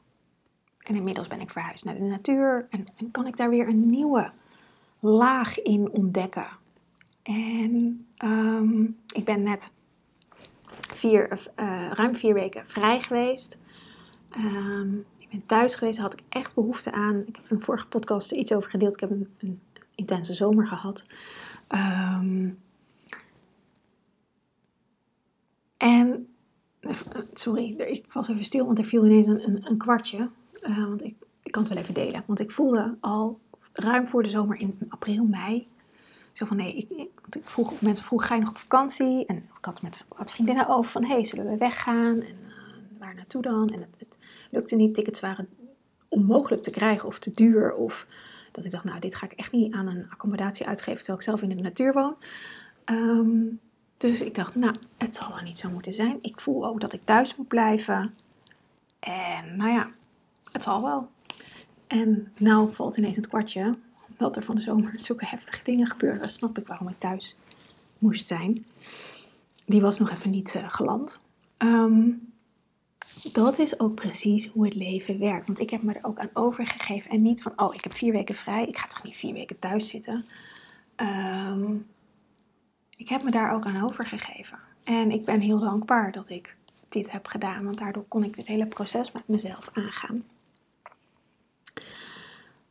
[0.79, 3.89] En inmiddels ben ik verhuisd naar de natuur en, en kan ik daar weer een
[3.89, 4.31] nieuwe
[4.99, 6.47] laag in ontdekken.
[7.23, 9.71] En um, ik ben net
[10.93, 13.59] vier, uh, ruim vier weken vrij geweest.
[14.37, 17.23] Um, ik ben thuis geweest, daar had ik echt behoefte aan.
[17.25, 18.93] Ik heb in vorige podcast er iets over gedeeld.
[18.93, 19.59] Ik heb een,
[19.95, 21.05] intense zomer gehad.
[21.69, 22.59] Um,
[25.77, 26.32] en
[27.33, 30.29] Sorry, ik was even stil, want er viel ineens een, een, kwartje.
[30.67, 32.23] Uh, want ik, ik kan het wel even delen.
[32.25, 33.39] Want ik voelde al
[33.73, 35.67] ruim voor de zomer in april, mei.
[36.31, 37.09] Zo van nee, ik,
[37.43, 39.25] vroeg, mensen vroegen, ga je nog op vakantie?
[39.25, 42.21] En ik had met wat vriendinnen over van, hey, zullen we weggaan?
[42.21, 43.69] En uh, waar naartoe dan?
[43.69, 44.17] En het,
[44.51, 45.47] lukte niet, tickets waren
[46.07, 47.73] onmogelijk te krijgen of te duur.
[47.73, 48.05] Of
[48.51, 51.25] dat ik dacht, nou, dit ga ik echt niet aan een accommodatie uitgeven terwijl ik
[51.25, 52.15] zelf in de natuur woon.
[52.85, 53.59] Um,
[53.97, 56.17] dus ik dacht, nou, het zal wel niet zo moeten zijn.
[56.21, 58.15] Ik voel ook dat ik thuis moet blijven.
[58.99, 59.89] En nou ja,
[60.51, 61.09] het zal wel.
[61.87, 63.77] En nou valt ineens het kwartje
[64.17, 66.19] dat er van de zomer zulke heftige dingen gebeuren.
[66.19, 67.35] Dan snap ik waarom ik thuis
[67.97, 68.65] moest zijn.
[69.65, 71.19] Die was nog even niet uh, geland.
[71.57, 72.09] Ehm,
[73.31, 75.45] dat is ook precies hoe het leven werkt.
[75.45, 77.11] Want ik heb me er ook aan overgegeven.
[77.11, 78.65] En niet van, oh, ik heb vier weken vrij.
[78.65, 80.25] Ik ga toch niet vier weken thuis zitten.
[80.95, 81.85] Um,
[82.97, 84.59] ik heb me daar ook aan overgegeven.
[84.83, 86.55] En ik ben heel dankbaar dat ik
[86.89, 90.23] dit heb gedaan, want daardoor kon ik dit hele proces met mezelf aangaan.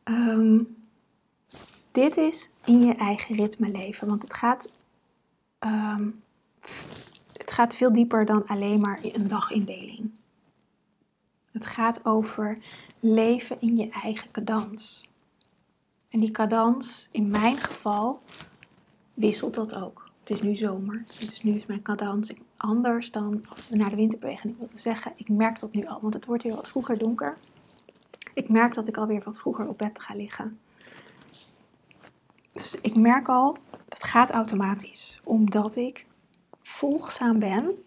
[0.03, 0.59] Ehm,
[1.91, 4.69] dit is in je eigen ritme leven, want het gaat,
[5.59, 6.09] ehm,
[7.33, 10.11] het gaat veel dieper dan alleen maar een dagindeling.
[11.51, 12.57] Het gaat over
[12.99, 15.07] leven in je eigen cadans.
[16.09, 18.21] En die cadans, in mijn geval,
[19.13, 20.11] wisselt dat ook.
[20.23, 23.95] Het is nu zomer, dus nu is mijn cadans anders dan als we naar de
[23.95, 24.49] winter bewegen.
[24.49, 27.37] Ik wilde zeggen, ik merk dat nu al, want het wordt weer wat vroeger donker.
[28.33, 30.59] Ik merk dat ik alweer wat vroeger op bed ga liggen.
[32.51, 33.55] Dus ik merk al,
[33.87, 35.19] dat gaat automatisch.
[35.23, 36.05] Omdat ik
[36.61, 37.83] volgzaam ben.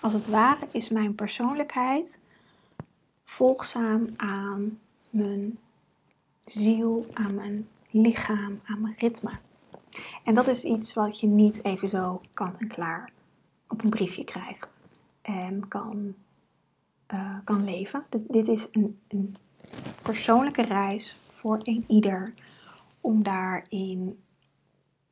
[0.00, 2.18] Als het ware is mijn persoonlijkheid
[3.24, 4.78] volgzaam aan
[5.10, 5.58] mijn
[6.44, 9.30] ziel, aan mijn lichaam, aan mijn ritme.
[10.24, 13.12] En dat is iets wat je niet even zo kant en klaar
[13.68, 14.80] op een briefje krijgt
[15.22, 16.14] en kan,
[17.14, 18.04] uh, kan leven.
[18.28, 19.36] dit is een, een,
[20.02, 22.34] persoonlijke reis voor een ieder
[23.00, 24.22] om daarin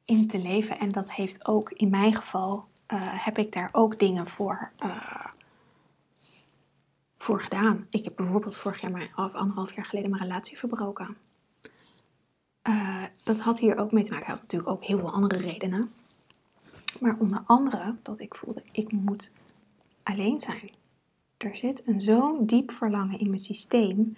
[0.04, 0.78] in te leven.
[0.78, 5.26] En dat heeft ook in mijn geval, uh, heb ik daar ook dingen voor, uh,
[7.18, 7.86] voor gedaan.
[7.90, 11.16] Ik heb bijvoorbeeld vorig jaar, maar, anderhalf jaar geleden, mijn relatie verbroken.
[12.68, 14.26] Uh, dat had hier ook mee te maken.
[14.26, 15.92] Hij had natuurlijk ook heel veel andere redenen.
[17.00, 19.30] Maar onder andere dat ik voelde, ik moet
[20.02, 20.70] alleen zijn.
[21.36, 24.16] Er zit een zo'n diep verlangen in mijn systeem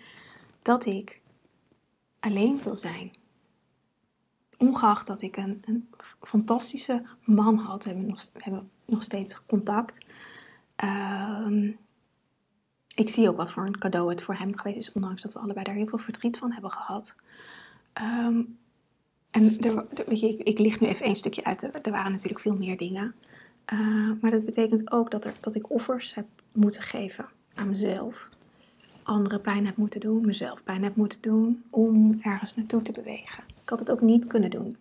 [0.62, 1.20] dat ik
[2.20, 3.12] alleen wil zijn.
[4.58, 5.88] Ongeacht dat ik een, een
[6.20, 10.06] fantastische man had, we hebben nog, we hebben nog steeds contact.
[10.84, 11.72] Uh,
[12.94, 15.38] ik zie ook wat voor een cadeau het voor hem geweest is, ondanks dat we
[15.38, 17.14] allebei daar heel veel verdriet van hebben gehad.
[18.00, 18.58] Um,
[19.30, 21.62] en er, weet je, ik, ik licht nu even één stukje uit.
[21.62, 23.14] Er, waren natuurlijk veel meer dingen.
[23.72, 28.28] Uh, maar dat betekent ook dat, er, dat ik offers heb moeten geven aan mezelf.
[29.02, 33.44] Anderen pijn heb moeten doen, mezelf pijn heb moeten doen om ergens naartoe te bewegen.
[33.62, 34.76] Ik had het ook niet kunnen doen.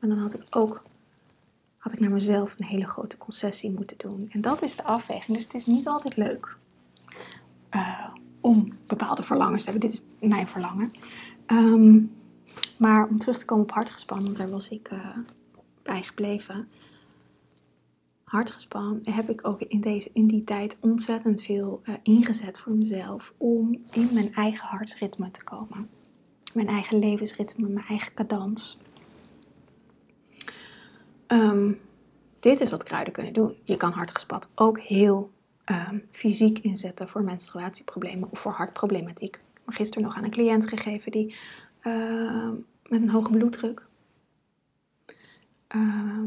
[0.00, 0.82] Maar dan had ik ook
[1.86, 4.28] had ik naar mezelf een hele grote concessie moeten doen.
[4.32, 5.36] En dat is de afweging.
[5.36, 6.56] Dus het is niet altijd leuk
[7.74, 8.08] uh,
[8.40, 9.90] om bepaalde verlangens te hebben.
[9.90, 10.90] Dit is mijn verlangen.
[11.46, 12.14] Um,
[12.78, 15.16] maar om terug te komen op hartgespan, want daar was ik uh,
[15.82, 16.68] bij gebleven.
[18.24, 23.34] Hartgespan heb ik ook in, deze, in die tijd ontzettend veel uh, ingezet voor mezelf
[23.36, 25.88] om in mijn eigen hartsritme te komen.
[26.54, 28.78] Mijn eigen levensritme, mijn eigen cadans.
[31.26, 31.80] Um,
[32.40, 33.56] dit is wat kruiden kunnen doen.
[33.64, 35.30] Je kan hartgespat ook heel
[35.70, 39.40] um, fysiek inzetten voor menstruatieproblemen of voor hartproblematiek.
[39.66, 41.36] Gisteren nog aan een cliënt gegeven die
[41.82, 42.50] uh,
[42.88, 43.86] met een hoge bloeddruk.
[45.74, 46.22] Uh,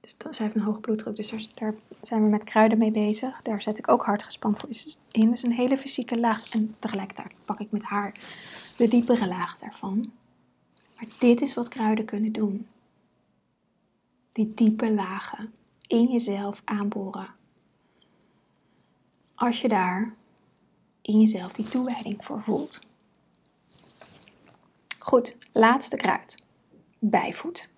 [0.00, 3.42] dus zij heeft een hoge bloeddruk, dus daar, zijn we met kruiden mee bezig.
[3.42, 4.68] Daar zet ik ook hard gespannen voor
[5.10, 5.30] in.
[5.30, 6.50] Dus een hele fysieke laag.
[6.50, 8.14] En tegelijkertijd pak ik met haar
[8.76, 10.12] de diepere laag daarvan.
[10.96, 12.66] Maar dit is wat kruiden kunnen doen.
[14.32, 15.54] Die diepe lagen
[15.86, 17.28] in jezelf aanboren.
[19.34, 20.14] Als je daar
[21.02, 22.80] in jezelf die toewijding voor voelt.
[24.98, 26.42] Goed, laatste kruid.
[26.98, 27.70] Bijvoet.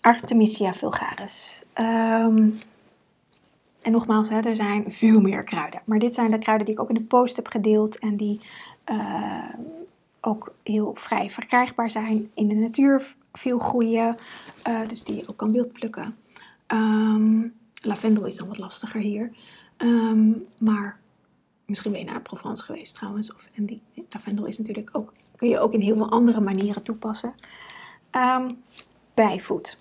[0.00, 1.62] Artemisia vulgaris.
[1.74, 2.54] Um,
[3.82, 5.82] en nogmaals, hè, er zijn veel meer kruiden.
[5.84, 8.40] Maar dit zijn de kruiden die ik ook in de post heb gedeeld en die
[8.86, 9.54] uh,
[10.20, 12.30] ook heel vrij verkrijgbaar zijn.
[12.34, 14.16] In de natuur veel groeien,
[14.68, 16.16] uh, dus die je ook kan wildplukken.
[16.66, 19.30] Um, lavendel is dan wat lastiger hier.
[19.76, 20.98] Um, maar
[21.66, 23.34] misschien ben je naar Provence geweest trouwens.
[23.34, 26.82] Of, en die lavendel is natuurlijk ook kun je ook in heel veel andere manieren
[26.82, 27.34] toepassen.
[29.14, 29.78] Bijvoet.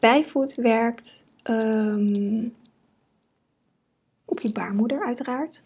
[0.00, 2.48] Bijvoet werkt ehm,
[4.24, 5.62] op je baarmoeder uiteraard.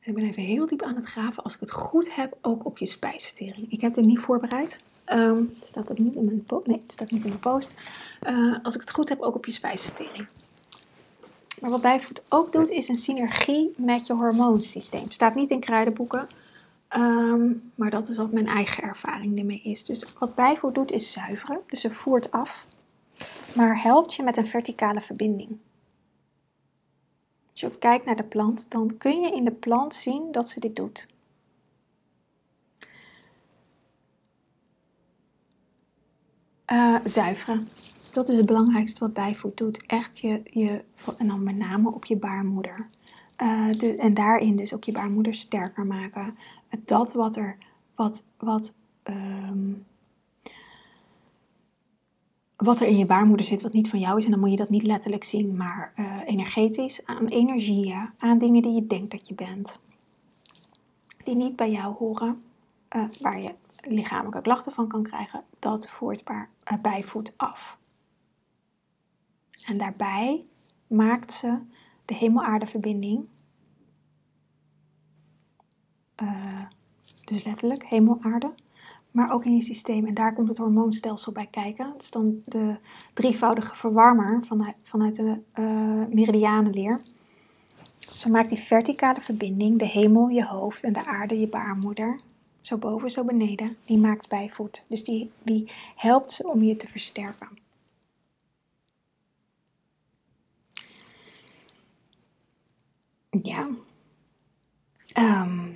[0.00, 1.42] ik ben even heel diep aan het graven.
[1.42, 3.72] Als ik het goed heb, ook op je spijsvertering.
[3.72, 4.80] Ik heb dit niet voorbereid.
[5.12, 6.66] Um, staat ook niet in mijn post.
[6.66, 7.74] Nee, het staat niet in mijn post.
[8.28, 10.26] Uh, als ik het goed heb, ook op je spijsvertering.
[11.60, 15.10] Maar wat bijvoet ook doet, is een synergie met je hormoonsysteem.
[15.10, 16.28] Staat niet in kruidenboeken,
[16.88, 19.84] ehm, maar dat is wat mijn eigen ervaring ermee is.
[19.84, 21.60] Dus wat bijvoet doet, is zuiveren.
[21.66, 22.66] Dus ze voert af,
[23.54, 25.58] maar helpt je met een verticale verbinding.
[27.50, 30.60] Als je kijkt naar de plant, dan kun je in de plant zien dat ze
[30.60, 31.06] dit doet.
[36.72, 37.68] Uh, zuiveren
[38.18, 39.86] dat is het belangrijkste wat bijvoed doet.
[39.86, 40.84] Echt je, je
[41.16, 42.88] en dan met name op je baarmoeder.
[43.78, 46.36] De, en daarin dus ook je baarmoeder sterker maken.
[46.84, 47.56] Dat wat er,
[47.94, 48.72] wat, wat,
[49.04, 49.84] um,
[52.56, 54.24] wat er in je baarmoeder zit, wat niet van jou is.
[54.24, 57.00] En dan moet je dat niet letterlijk zien, maar uh, energetisch.
[57.04, 59.78] Aan energieën, aan dingen die je denkt dat je bent.
[61.24, 62.42] Die niet bij jou horen.
[62.96, 65.42] Uh, waar je lichamelijke klachten van kan krijgen.
[65.58, 66.22] Dat voert
[66.82, 67.78] bijvoed af.
[69.68, 70.46] En daarbij
[70.86, 71.58] maakt ze
[72.04, 73.26] de hemel-aarde-verbinding.
[76.22, 76.62] Uh,
[77.24, 78.52] dus letterlijk hemel-aarde.
[79.10, 80.06] Maar ook in je systeem.
[80.06, 81.92] En daar komt het hormoonstelsel bij kijken.
[81.92, 82.76] Het is dan de
[83.14, 87.00] drievoudige verwarmer vanuit, vanuit de uh, meridianenleer.
[87.98, 92.20] Zo maakt die verticale verbinding de hemel je hoofd en de aarde je baarmoeder.
[92.60, 93.76] Zo boven, zo beneden.
[93.84, 94.84] Die maakt bijvoet.
[94.86, 95.64] Dus die, die
[95.96, 97.48] helpt ze om je te versterken.
[103.30, 103.68] Ja.
[105.12, 105.72] Ehm,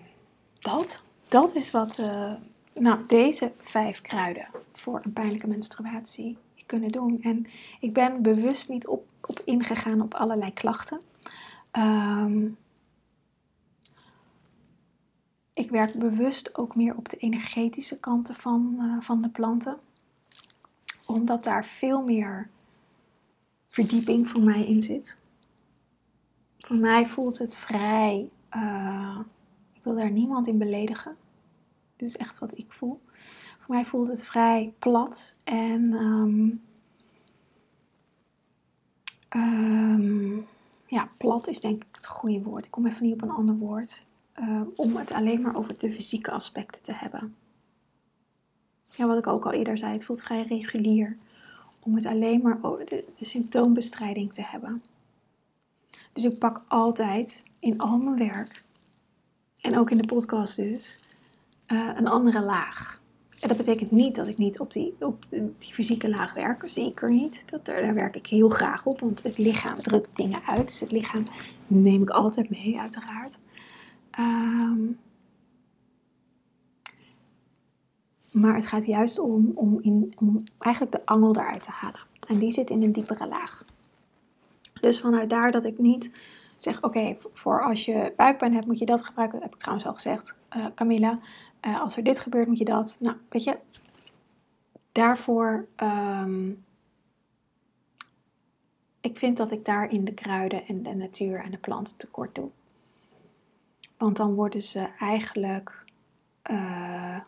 [0.58, 1.02] dat.
[1.28, 2.32] Dat is wat uh,
[2.74, 7.22] nou, deze vijf kruiden voor een pijnlijke menstruatie kunnen doen.
[7.22, 7.46] En
[7.80, 11.00] ik ben bewust niet op, op ingegaan op allerlei klachten.
[11.70, 12.48] Ehm,
[15.52, 19.76] ik werk bewust ook meer op de energetische kanten van, uh, van de planten.
[21.06, 22.50] Omdat daar veel meer
[23.68, 25.16] verdieping voor mij in zit.
[26.66, 28.30] Voor mij voelt het vrij.
[28.56, 29.18] Uh,
[29.72, 31.16] ik wil daar niemand in beledigen.
[31.96, 33.00] Dit is echt wat ik voel.
[33.58, 36.62] Voor mij voelt het vrij plat en um,
[39.36, 40.46] um,
[40.86, 42.64] ja, plat is denk ik het goede woord.
[42.64, 44.04] Ik kom even niet op een ander woord.
[44.40, 47.36] Uh, om het alleen maar over de fysieke aspecten te hebben.
[48.90, 51.16] Ja, wat ik ook al eerder zei, het voelt vrij regulier.
[51.80, 54.82] Om het alleen maar over de symptoombestrijding te hebben.
[56.12, 58.64] Dus ik pak altijd in al mijn werk,
[59.60, 61.00] en ook in de podcast dus,
[61.66, 63.00] uh, een andere laag.
[63.40, 66.62] En dat betekent niet dat ik niet op die, op die fysieke laag werk.
[66.68, 67.42] Zeker niet.
[67.46, 69.00] Dat, daar werk ik heel graag op.
[69.00, 70.66] Want het lichaam drukt dingen uit.
[70.66, 71.26] Dus het lichaam
[71.66, 73.38] neem ik altijd mee, uiteraard.
[74.18, 74.98] Um,
[78.30, 82.00] maar het gaat juist om, om, in, om eigenlijk de angel eruit te halen.
[82.28, 83.64] En die zit in een diepere laag.
[84.82, 86.10] Dus vanuit daar dat ik niet
[86.58, 89.38] zeg, oké, voor als je buikpijn hebt moet je dat gebruiken.
[89.38, 91.18] Dat heb ik trouwens al gezegd, uh, Camilla.
[91.66, 92.96] Uh, als er dit gebeurt moet je dat.
[93.00, 93.58] Nou, weet je,
[94.92, 95.66] daarvoor...
[95.82, 96.64] Um,
[99.00, 102.34] ik vind dat ik daar in de kruiden en de natuur en de planten tekort
[102.34, 102.50] doe.
[103.96, 105.84] Want dan worden ze eigenlijk
[106.50, 107.20] uh,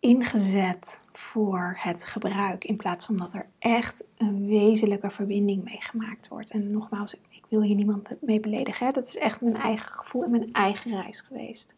[0.00, 6.28] ingezet voor het gebruik in plaats van dat er echt een wezenlijke verbinding mee gemaakt
[6.28, 6.50] wordt.
[6.50, 8.86] En nogmaals, ik wil hier niemand mee beledigen.
[8.86, 8.92] Hè?
[8.92, 11.74] Dat is echt mijn eigen gevoel en mijn eigen reis geweest.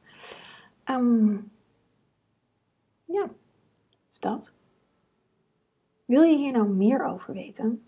[0.84, 1.50] Um,
[3.04, 3.30] ja,
[4.10, 4.52] is dat.
[6.04, 7.82] Wil je hier nou meer over weten?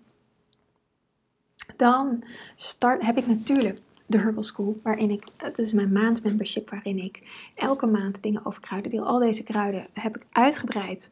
[1.77, 2.23] Dan
[2.57, 7.23] start, heb ik natuurlijk de Herbal School, waarin ik, het is mijn maandmembership, waarin ik
[7.55, 9.07] elke maand dingen over kruiden deel.
[9.07, 11.11] Al deze kruiden heb ik uitgebreid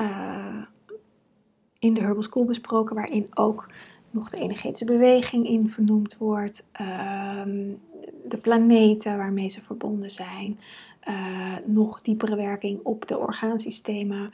[0.00, 0.62] uh,
[1.78, 3.66] in de Herbal School besproken, waarin ook
[4.10, 7.42] nog de energetische beweging in vernoemd wordt, uh,
[8.28, 10.58] de planeten waarmee ze verbonden zijn,
[11.08, 14.32] uh, nog diepere werking op de orgaansystemen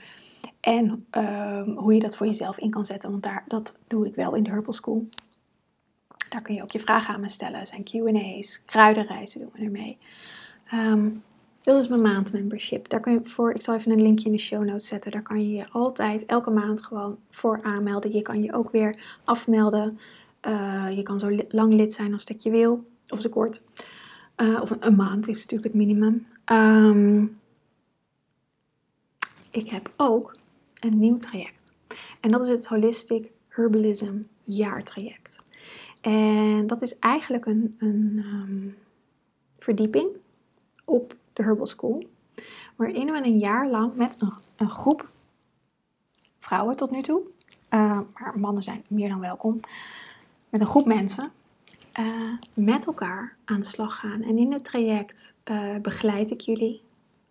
[0.61, 4.14] en ehm, hoe je dat voor jezelf in kan zetten, want daar, dat doe ik
[4.14, 5.07] wel in de Herbal School.
[6.31, 7.61] Daar kun je ook je vragen aan me stellen.
[7.61, 9.99] Er zijn Q&A's, kruidenreizen doen we ermee.
[10.75, 11.23] Um,
[11.61, 12.88] dit is mijn maandmembership.
[12.88, 15.11] Daar kun je voor, ik zal even een linkje in de show notes zetten.
[15.11, 18.12] Daar kan je je altijd, elke maand gewoon voor aanmelden.
[18.12, 19.99] Je kan je ook weer afmelden.
[20.49, 22.85] Uh, je kan zo lang lid zijn als dat je wil.
[23.09, 23.61] Of zo kort.
[24.37, 26.27] Uh, of een, maand is natuurlijk het minimum.
[26.53, 27.40] Um,
[29.51, 30.37] ik heb ook
[30.81, 31.73] een nieuw traject.
[32.21, 34.14] En dat is het Holistic Herbalism
[34.45, 35.43] jaartraject.
[36.00, 38.76] En dat is eigenlijk een, een um,
[39.58, 40.08] verdieping
[40.84, 42.06] op de Herbal School.
[42.76, 45.08] Waarin we een jaar lang met een, een groep
[46.38, 47.22] vrouwen tot nu toe,
[47.70, 49.60] uh, maar mannen zijn meer dan welkom,
[50.48, 51.32] met een groep mensen
[51.98, 54.22] uh, met elkaar aan de slag gaan.
[54.22, 56.82] En in het traject uh, begeleid ik jullie.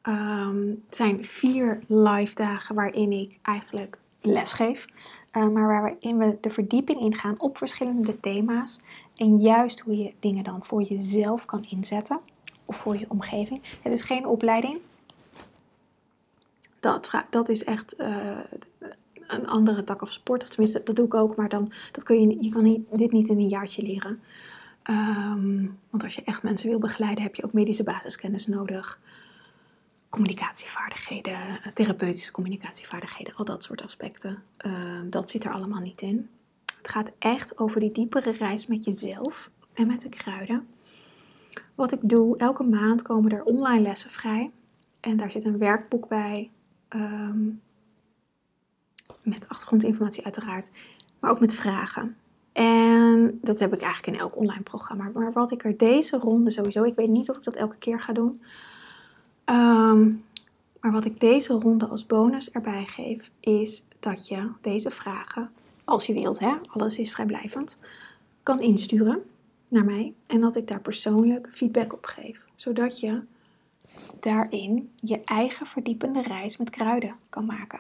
[0.03, 4.87] Um, het zijn vier live dagen waarin ik eigenlijk les geef.
[5.33, 8.79] Uh, maar waarin we de verdieping ingaan op verschillende thema's.
[9.15, 12.19] En juist hoe je dingen dan voor jezelf kan inzetten.
[12.65, 13.61] Of voor je omgeving.
[13.81, 14.77] Het is geen opleiding.
[16.79, 18.37] Dat, dat is echt uh,
[19.27, 20.43] een andere tak of sport.
[20.43, 21.35] Of tenminste, dat doe ik ook.
[21.35, 24.19] Maar dan, dat kun je, je kan niet, dit niet in een jaartje leren.
[24.89, 28.99] Um, want als je echt mensen wil begeleiden, heb je ook medische basiskennis nodig
[30.09, 31.37] communicatievaardigheden,
[31.73, 34.43] therapeutische communicatievaardigheden, al dat soort aspecten.
[34.65, 36.29] Uh, dat zit er allemaal niet in.
[36.77, 40.67] Het gaat echt over die diepere reis met jezelf en met de kruiden.
[41.75, 44.51] Wat ik doe, elke maand komen er online lessen vrij.
[44.99, 46.49] En daar zit een werkboek bij.
[46.89, 47.61] Um,
[49.21, 50.69] met achtergrondinformatie uiteraard.
[51.19, 52.17] Maar ook met vragen.
[52.51, 55.09] En dat heb ik eigenlijk in elk online programma.
[55.13, 57.99] Maar wat ik er deze ronde sowieso, ik weet niet of ik dat elke keer
[57.99, 58.41] ga doen.
[59.49, 60.23] Um,
[60.79, 65.51] maar wat ik deze ronde als bonus erbij geef, is dat je deze vragen,
[65.83, 67.77] als je wilt, hè, alles is vrijblijvend,
[68.43, 69.21] kan insturen
[69.67, 72.45] naar mij en dat ik daar persoonlijk feedback op geef.
[72.55, 73.21] Zodat je
[74.19, 77.79] daarin je eigen verdiepende reis met kruiden kan maken.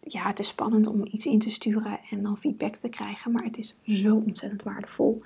[0.00, 3.44] Ja, het is spannend om iets in te sturen en dan feedback te krijgen, maar
[3.44, 5.22] het is zo ontzettend waardevol.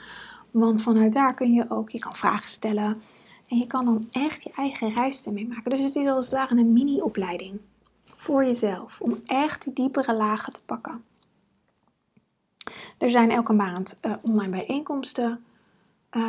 [0.51, 3.03] Want vanuit daar kun je ook, je kan vragen stellen
[3.49, 5.71] en je kan dan echt je eigen reis ermee maken.
[5.71, 7.61] Dus het is als het ware een mini-opleiding
[8.05, 11.05] voor jezelf, om echt die diepere lagen te pakken.
[12.99, 15.45] Er zijn elke maand uh, online bijeenkomsten,
[16.11, 16.23] uh,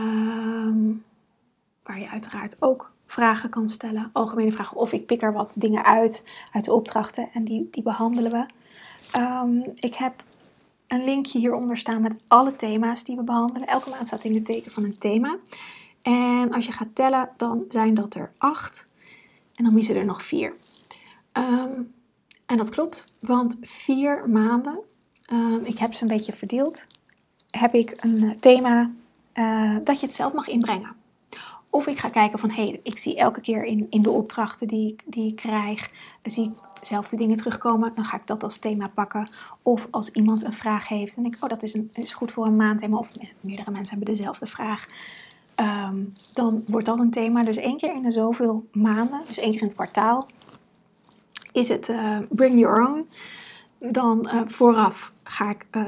[1.84, 5.84] waar je uiteraard ook vragen kan stellen, algemene vragen, of ik pik er wat dingen
[5.84, 8.46] uit, uit de opdrachten en die, die behandelen we.
[9.20, 10.24] Um, ik heb
[10.88, 13.68] een linkje hieronder staan met alle thema's die we behandelen.
[13.68, 15.38] Elke maand staat in het teken van een thema.
[16.08, 18.90] En als je gaat tellen, dan zijn dat er acht.
[19.56, 20.54] En dan missen er nog vier.
[21.34, 21.94] Um,
[22.46, 24.80] en dat klopt, want vier maanden,
[25.32, 26.88] um, ik heb ze een beetje verdeeld,
[27.50, 28.92] heb ik een uh, thema
[29.34, 30.96] uh, dat je het zelf mag inbrengen.
[31.70, 34.68] Of ik ga kijken van, hé, hey, ik zie elke keer in, in de opdrachten
[34.68, 35.92] die ik, die ik krijg,
[36.24, 36.52] zie ik
[36.82, 39.30] zelfde dingen terugkomen, dan ga ik dat als thema pakken.
[39.62, 42.46] Of als iemand een vraag heeft en ik, oh, dat is, een, is goed voor
[42.46, 44.86] een maandthema, of meerdere mensen hebben dezelfde vraag.
[45.60, 47.44] Um, dan wordt dat een thema.
[47.44, 50.28] Dus één keer in de zoveel maanden, dus één keer in het kwartaal,
[51.52, 53.08] is het uh, Bring Your Own.
[53.92, 55.84] Dan uh, vooraf ga ik uh,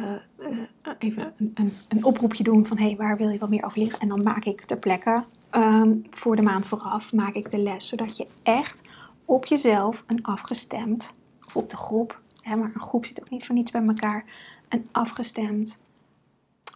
[0.99, 3.99] even een, een, een, oproepje doen van hey, waar wil je wat meer over leren?
[3.99, 7.87] En dan maak ik ter plekke um, voor de maand vooraf maak ik de les.
[7.87, 8.81] Zodat je echt
[9.25, 11.13] op jezelf een afgestemd,
[11.45, 14.25] of op de groep, hè, maar een groep zit ook niet voor niets bij elkaar,
[14.69, 15.79] een afgestemd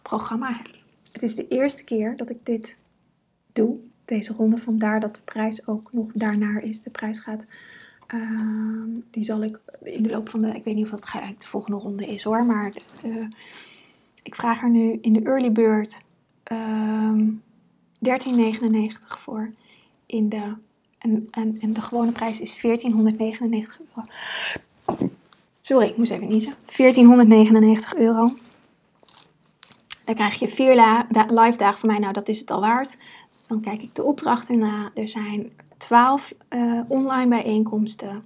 [0.01, 0.85] programma hebt.
[1.11, 2.77] Het is de eerste keer dat ik dit
[3.53, 4.57] doe, deze ronde.
[4.57, 6.81] Vandaar dat de prijs ook nog daarnaar is.
[6.81, 7.45] De prijs gaat,
[8.13, 11.47] uh, die zal ik in de loop van de, ik weet niet of dat de
[11.47, 12.73] volgende ronde is hoor, maar
[14.23, 16.01] ik vraag er nu in de early bird
[16.51, 17.43] um,
[18.09, 18.11] 13,99
[19.19, 19.51] voor.
[20.05, 20.53] In de,
[20.97, 24.07] en, en, de gewone prijs is 1499 euro.
[25.59, 26.53] Sorry, ik moest even niezen.
[26.65, 28.33] 1499 euro.
[30.05, 30.75] Dan krijg je vier
[31.27, 31.99] live dagen van mij.
[31.99, 32.97] Nou, dat is het al waard.
[33.47, 34.91] Dan kijk ik de opdrachten na.
[34.93, 38.25] Er zijn 12 uh, online bijeenkomsten.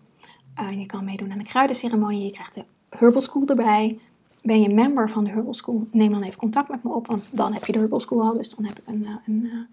[0.61, 2.23] Uh, je kan meedoen aan de kruidenceremonie.
[2.23, 3.99] Je krijgt de Herbal School erbij.
[4.41, 5.87] Ben je member van de Herbal School?
[5.91, 8.33] Neem dan even contact met me op, want dan heb je de Herbal School al.
[8.33, 9.67] Dus dan heb ik een, eh, een,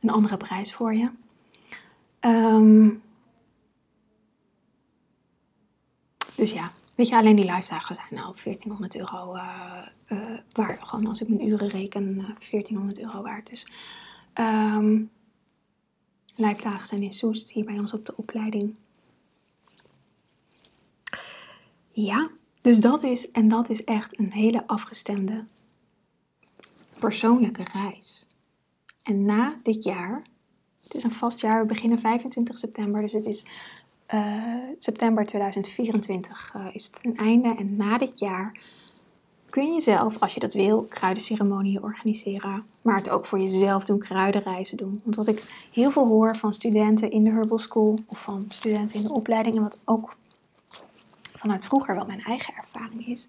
[0.00, 1.10] een andere prijs voor je.
[2.20, 3.02] Um,
[6.34, 10.84] dus ja, weet je, alleen die live dagen zijn nou 1400 euro uh, waard.
[10.84, 13.50] Gewoon als ik mijn uren reken, 1400 euro waard.
[13.50, 13.66] Dus
[14.40, 15.10] Um,
[16.36, 18.74] dagen zijn in Soest, hier bij ons op de opleiding.
[21.92, 22.30] Ja,
[22.60, 25.44] dus dat is, en dat is echt een hele afgestemde
[26.98, 28.26] persoonlijke reis.
[29.02, 30.22] En na dit jaar,
[30.82, 33.44] het is een vast jaar, we beginnen 25 september, dus het is
[34.14, 37.54] uh, september 2024 uh, is het een einde.
[37.58, 38.60] En na dit jaar
[39.50, 42.64] kun je zelf, als je dat wil, kruidenceremonieën organiseren.
[42.82, 45.00] Maar het ook voor jezelf doen, kruidenreizen doen.
[45.04, 48.96] Want wat ik heel veel hoor van studenten in de Herbal School of van studenten
[48.96, 50.16] in de opleiding, en wat ook
[51.32, 53.28] vanuit vroeger wel mijn eigen ervaring is,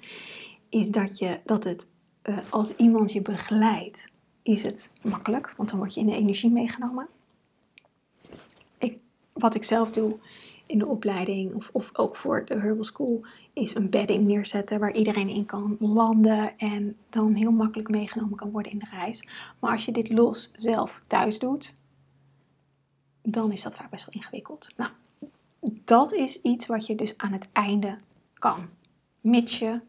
[0.70, 1.88] is dat, je, dat het
[2.24, 4.08] uh, als iemand je begeleidt,
[4.42, 7.08] is het makkelijk, want dan word je in de energie meegenomen.
[8.78, 9.00] Ik,
[9.34, 10.20] wat ik zelf doe,
[10.70, 14.94] in de opleiding of, of ook voor de Herbal School is een bedding neerzetten waar
[14.94, 19.28] iedereen in kan landen en dan heel makkelijk meegenomen kan worden in de reis.
[19.60, 21.74] Maar als je dit los zelf thuis doet,
[23.22, 24.68] dan is dat vaak best wel ingewikkeld.
[24.78, 24.92] Nou,
[25.86, 27.98] dat is iets wat je dus aan het einde
[28.34, 28.68] kan,
[29.22, 29.80] mits je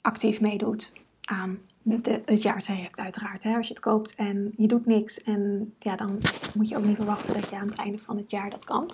[0.00, 3.42] actief meedoet aan de, het jaartraject uiteraard.
[3.42, 3.56] Hè?
[3.56, 6.20] Als je het koopt en je doet niks en ja, dan
[6.54, 8.90] moet je ook niet verwachten dat je aan het einde van het jaar dat kan.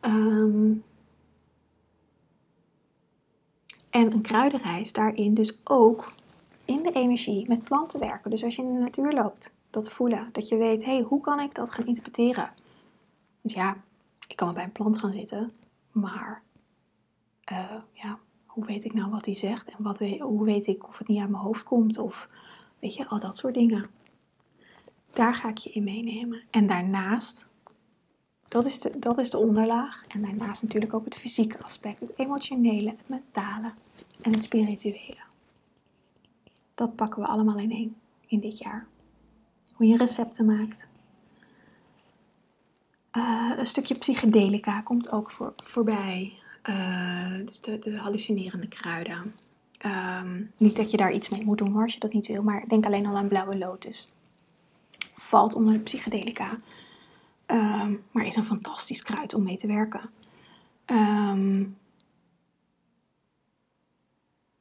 [0.00, 0.84] Um,
[3.90, 6.12] en een kruidenreis daarin dus ook
[6.64, 8.30] in de energie met planten werken.
[8.30, 10.28] Dus als je in de natuur loopt, dat voelen.
[10.32, 12.50] Dat je weet, hé, hey, hoe kan ik dat gaan interpreteren?
[13.40, 13.76] Want ja,
[14.28, 15.52] ik kan wel bij een plant gaan zitten,
[15.92, 16.42] maar
[17.52, 19.68] uh, ja, hoe weet ik nou wat hij zegt?
[19.68, 21.98] En wat, hoe weet ik of het niet uit mijn hoofd komt?
[21.98, 22.28] Of
[22.78, 23.86] weet je, al dat soort dingen.
[25.12, 26.42] Daar ga ik je in meenemen.
[26.50, 27.48] En daarnaast
[28.48, 30.04] dat is, de, dat is de onderlaag.
[30.08, 33.72] En daarnaast natuurlijk ook het fysieke aspect, het emotionele, het mentale
[34.20, 35.26] en het spirituele.
[36.74, 37.96] Dat pakken we allemaal in één
[38.28, 38.86] in dit jaar.
[39.74, 40.88] Hoe je recepten maakt.
[43.12, 46.32] Uh, een stukje psychedelica komt ook voor, voorbij.
[46.68, 49.34] Uh, dus de, de hallucinerende kruiden.
[49.78, 52.42] Ehm, niet dat je daar iets mee moet doen hoor, als je dat niet wil.
[52.42, 54.08] Maar denk alleen al aan blauwe lotus.
[55.14, 56.56] Valt onder de psychedelica.
[57.48, 60.10] Ehm, maar is een fantastisch kruid om mee te werken.
[60.84, 61.64] Ehm,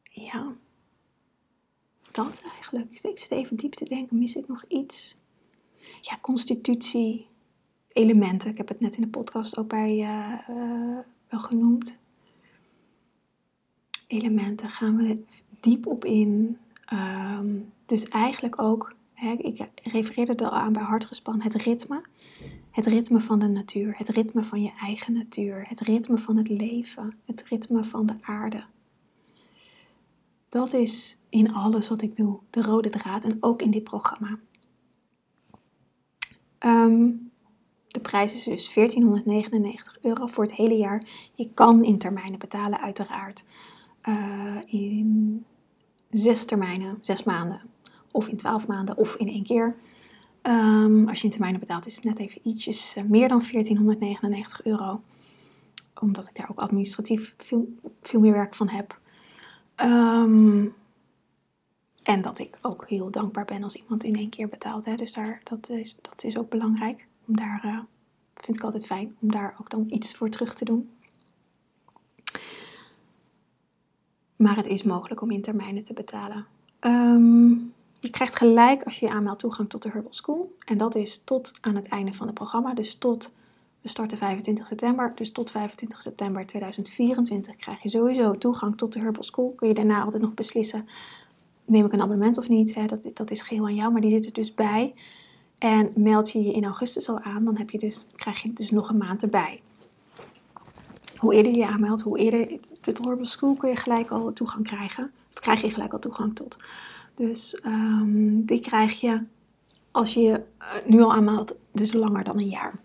[0.04, 0.54] ja,
[2.12, 3.00] dat eigenlijk.
[3.02, 5.18] Ik zit even diep te denken, mis ik nog iets?
[6.02, 7.28] Ja, constitutie,
[7.88, 8.50] elementen.
[8.50, 11.98] Ik heb het net in de podcast ook bij uh, wel genoemd.
[14.08, 15.24] Elementen gaan we
[15.60, 16.58] diep op in.
[16.86, 22.02] Ehm, dus eigenlijk ook, hè, ik refereerde er al aan bij hartgespan, het ritme.
[22.78, 26.50] Het ritme van de natuur, het ritme van je eigen natuur, het ritme van het
[26.50, 28.64] leven, het ritme van de aarde.
[30.50, 34.40] Dat is in alles wat ik doe, de rode draad en ook in dit programma.
[36.58, 37.12] Ehm,
[37.88, 41.04] de prijs is dus 1499 euro voor het hele jaar.
[41.36, 43.46] Je kan in termijnen betalen, uiteraard.
[44.10, 45.46] Uh, in
[46.10, 47.62] zes termijnen, zes maanden,
[48.12, 49.76] of in twaalf maanden, of in één keer.
[50.44, 54.66] Um, als je in termijnen betaalt, is het net even ietsjes uh, meer dan 1499
[54.66, 55.02] euro.
[56.02, 57.68] Omdat ik daar ook administratief veel,
[58.02, 59.00] veel meer werk van heb.
[59.82, 60.74] Um,
[62.04, 64.86] en dat ik ook heel dankbaar ben als iemand in één keer betaalt.
[64.86, 64.96] Hè.
[64.96, 67.08] Dus daar, dat, is, dat is ook belangrijk.
[67.28, 67.80] Om daar, uh,
[68.36, 70.90] vind ik altijd fijn, om daar ook dan iets voor terug te doen.
[74.36, 76.46] Maar het is mogelijk om in termijnen te betalen.
[76.80, 80.56] Um, je krijgt gelijk als je je aanmeldt toegang tot de Herbal School.
[80.66, 82.74] En dat is tot aan het einde van het programma.
[82.74, 83.32] Dus tot,
[83.82, 85.12] we starten 25 september.
[85.16, 89.54] Dus tot 25 september 2024 krijg je sowieso toegang tot de Herbal School.
[89.56, 90.88] Kun je daarna altijd nog beslissen,
[91.66, 92.76] neem ik een abonnement of niet.
[92.76, 92.86] Hè?
[92.86, 94.93] Dat, dat is geheel aan jou, maar die zit er dus bij.
[95.58, 98.72] En meld je je in augustus al aan, dan heb je dus, krijg je dus
[98.72, 99.62] nog een maand erbij.
[101.18, 102.48] Hoe eerder je je aanmeldt, hoe eerder
[102.82, 105.12] de Herbal School kun je gelijk al toegang krijgen.
[105.30, 106.58] Dat krijg je gelijk al toegang tot.
[107.18, 109.24] Dus um, die krijg je
[109.91, 112.80] als je je eh, nu al aanmeldt, dus langer dan een jaar.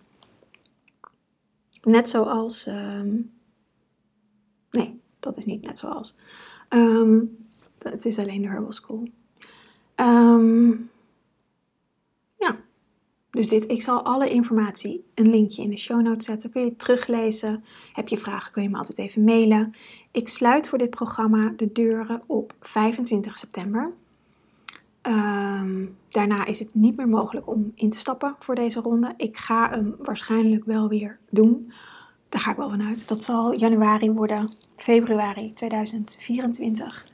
[1.82, 2.66] Net zoals.
[2.66, 3.32] Um,
[4.70, 6.14] nee, dat is niet net zoals.
[6.68, 7.46] Um,
[7.78, 9.08] het is alleen de Herbal School.
[12.38, 12.56] ja,
[13.30, 16.50] dus dit, ik zal alle informatie, een linkje in de show notes zetten.
[16.50, 17.64] Kun je teruglezen.
[17.92, 19.74] Heb je vragen, kun je me altijd even mailen.
[20.10, 23.92] Ik sluit voor dit programma de deuren op 25 september.
[25.06, 29.14] Um, daarna is het niet meer mogelijk om in te stappen voor deze ronde.
[29.16, 31.72] Ik ga hem waarschijnlijk wel weer doen.
[32.28, 33.08] Daar ga ik wel vanuit.
[33.08, 37.10] Dat zal januari worden, februari 2024.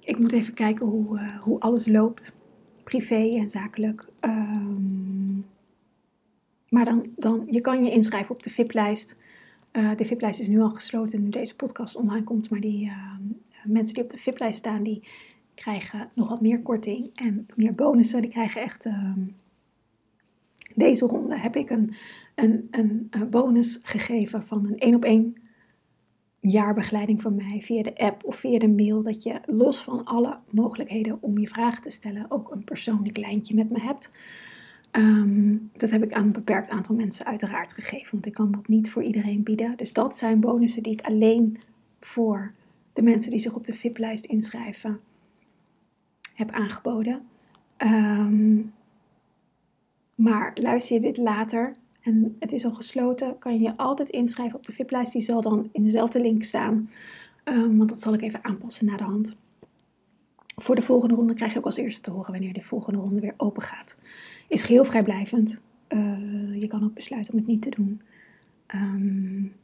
[0.00, 2.32] Ik moet even kijken hoe, uh, hoe alles loopt,
[2.84, 4.06] privé en zakelijk.
[4.20, 5.46] Um,
[6.68, 9.16] maar dan, dan, je kan je inschrijven op de VIP-lijst.
[9.72, 12.50] Uh, de VIP-lijst is nu al gesloten nu deze podcast online komt.
[12.50, 13.14] Maar die uh,
[13.64, 15.08] mensen die op de VIP-lijst staan, die
[15.58, 18.20] krijgen nog wat meer korting en meer bonussen.
[18.20, 18.86] Die krijgen echt.
[18.86, 19.12] Uh,
[20.74, 21.94] deze ronde heb ik een,
[22.34, 25.36] een, een, bonus gegeven van een één op één
[26.40, 29.02] jaarbegeleiding van mij via de app of via de mail.
[29.02, 33.54] Dat je los van alle mogelijkheden om je vragen te stellen ook een persoonlijk lijntje
[33.54, 34.10] met me hebt.
[34.92, 38.68] Um, dat heb ik aan een beperkt aantal mensen uiteraard gegeven, want ik kan dat
[38.68, 39.76] niet voor iedereen bieden.
[39.76, 41.58] Dus dat zijn bonussen die ik alleen
[42.00, 42.52] voor
[42.92, 45.00] de mensen die zich op de VIP-lijst inschrijven
[46.38, 47.26] heb aangeboden.
[47.76, 48.72] Um,
[50.14, 54.58] maar luister je dit later en het is al gesloten, kan je je altijd inschrijven
[54.58, 55.12] op de VIP-lijst.
[55.12, 56.90] Die zal dan in dezelfde link staan,
[57.44, 59.36] um, want dat zal ik even aanpassen na de hand.
[60.56, 63.20] Voor de volgende ronde krijg je ook als eerste te horen wanneer de volgende ronde
[63.20, 63.96] weer open gaat.
[64.48, 65.60] Is geheel vrijblijvend.
[65.88, 68.00] Uh, je kan ook besluiten om het niet te doen.
[68.74, 69.54] Um,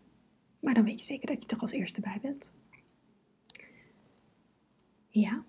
[0.61, 2.53] maar dan weet je zeker dat je toch als eerste bij bent.
[5.09, 5.43] Ja.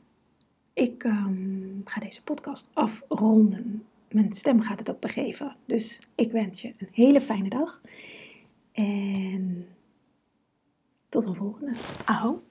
[0.76, 3.86] Ik um, ga deze podcast afronden.
[4.11, 5.55] Mijn stem gaat het ook begeven.
[5.65, 7.82] Dus ik wens je een hele fijne dag.
[8.71, 9.67] En
[11.09, 11.73] tot een volgende.
[12.05, 12.43] Aho.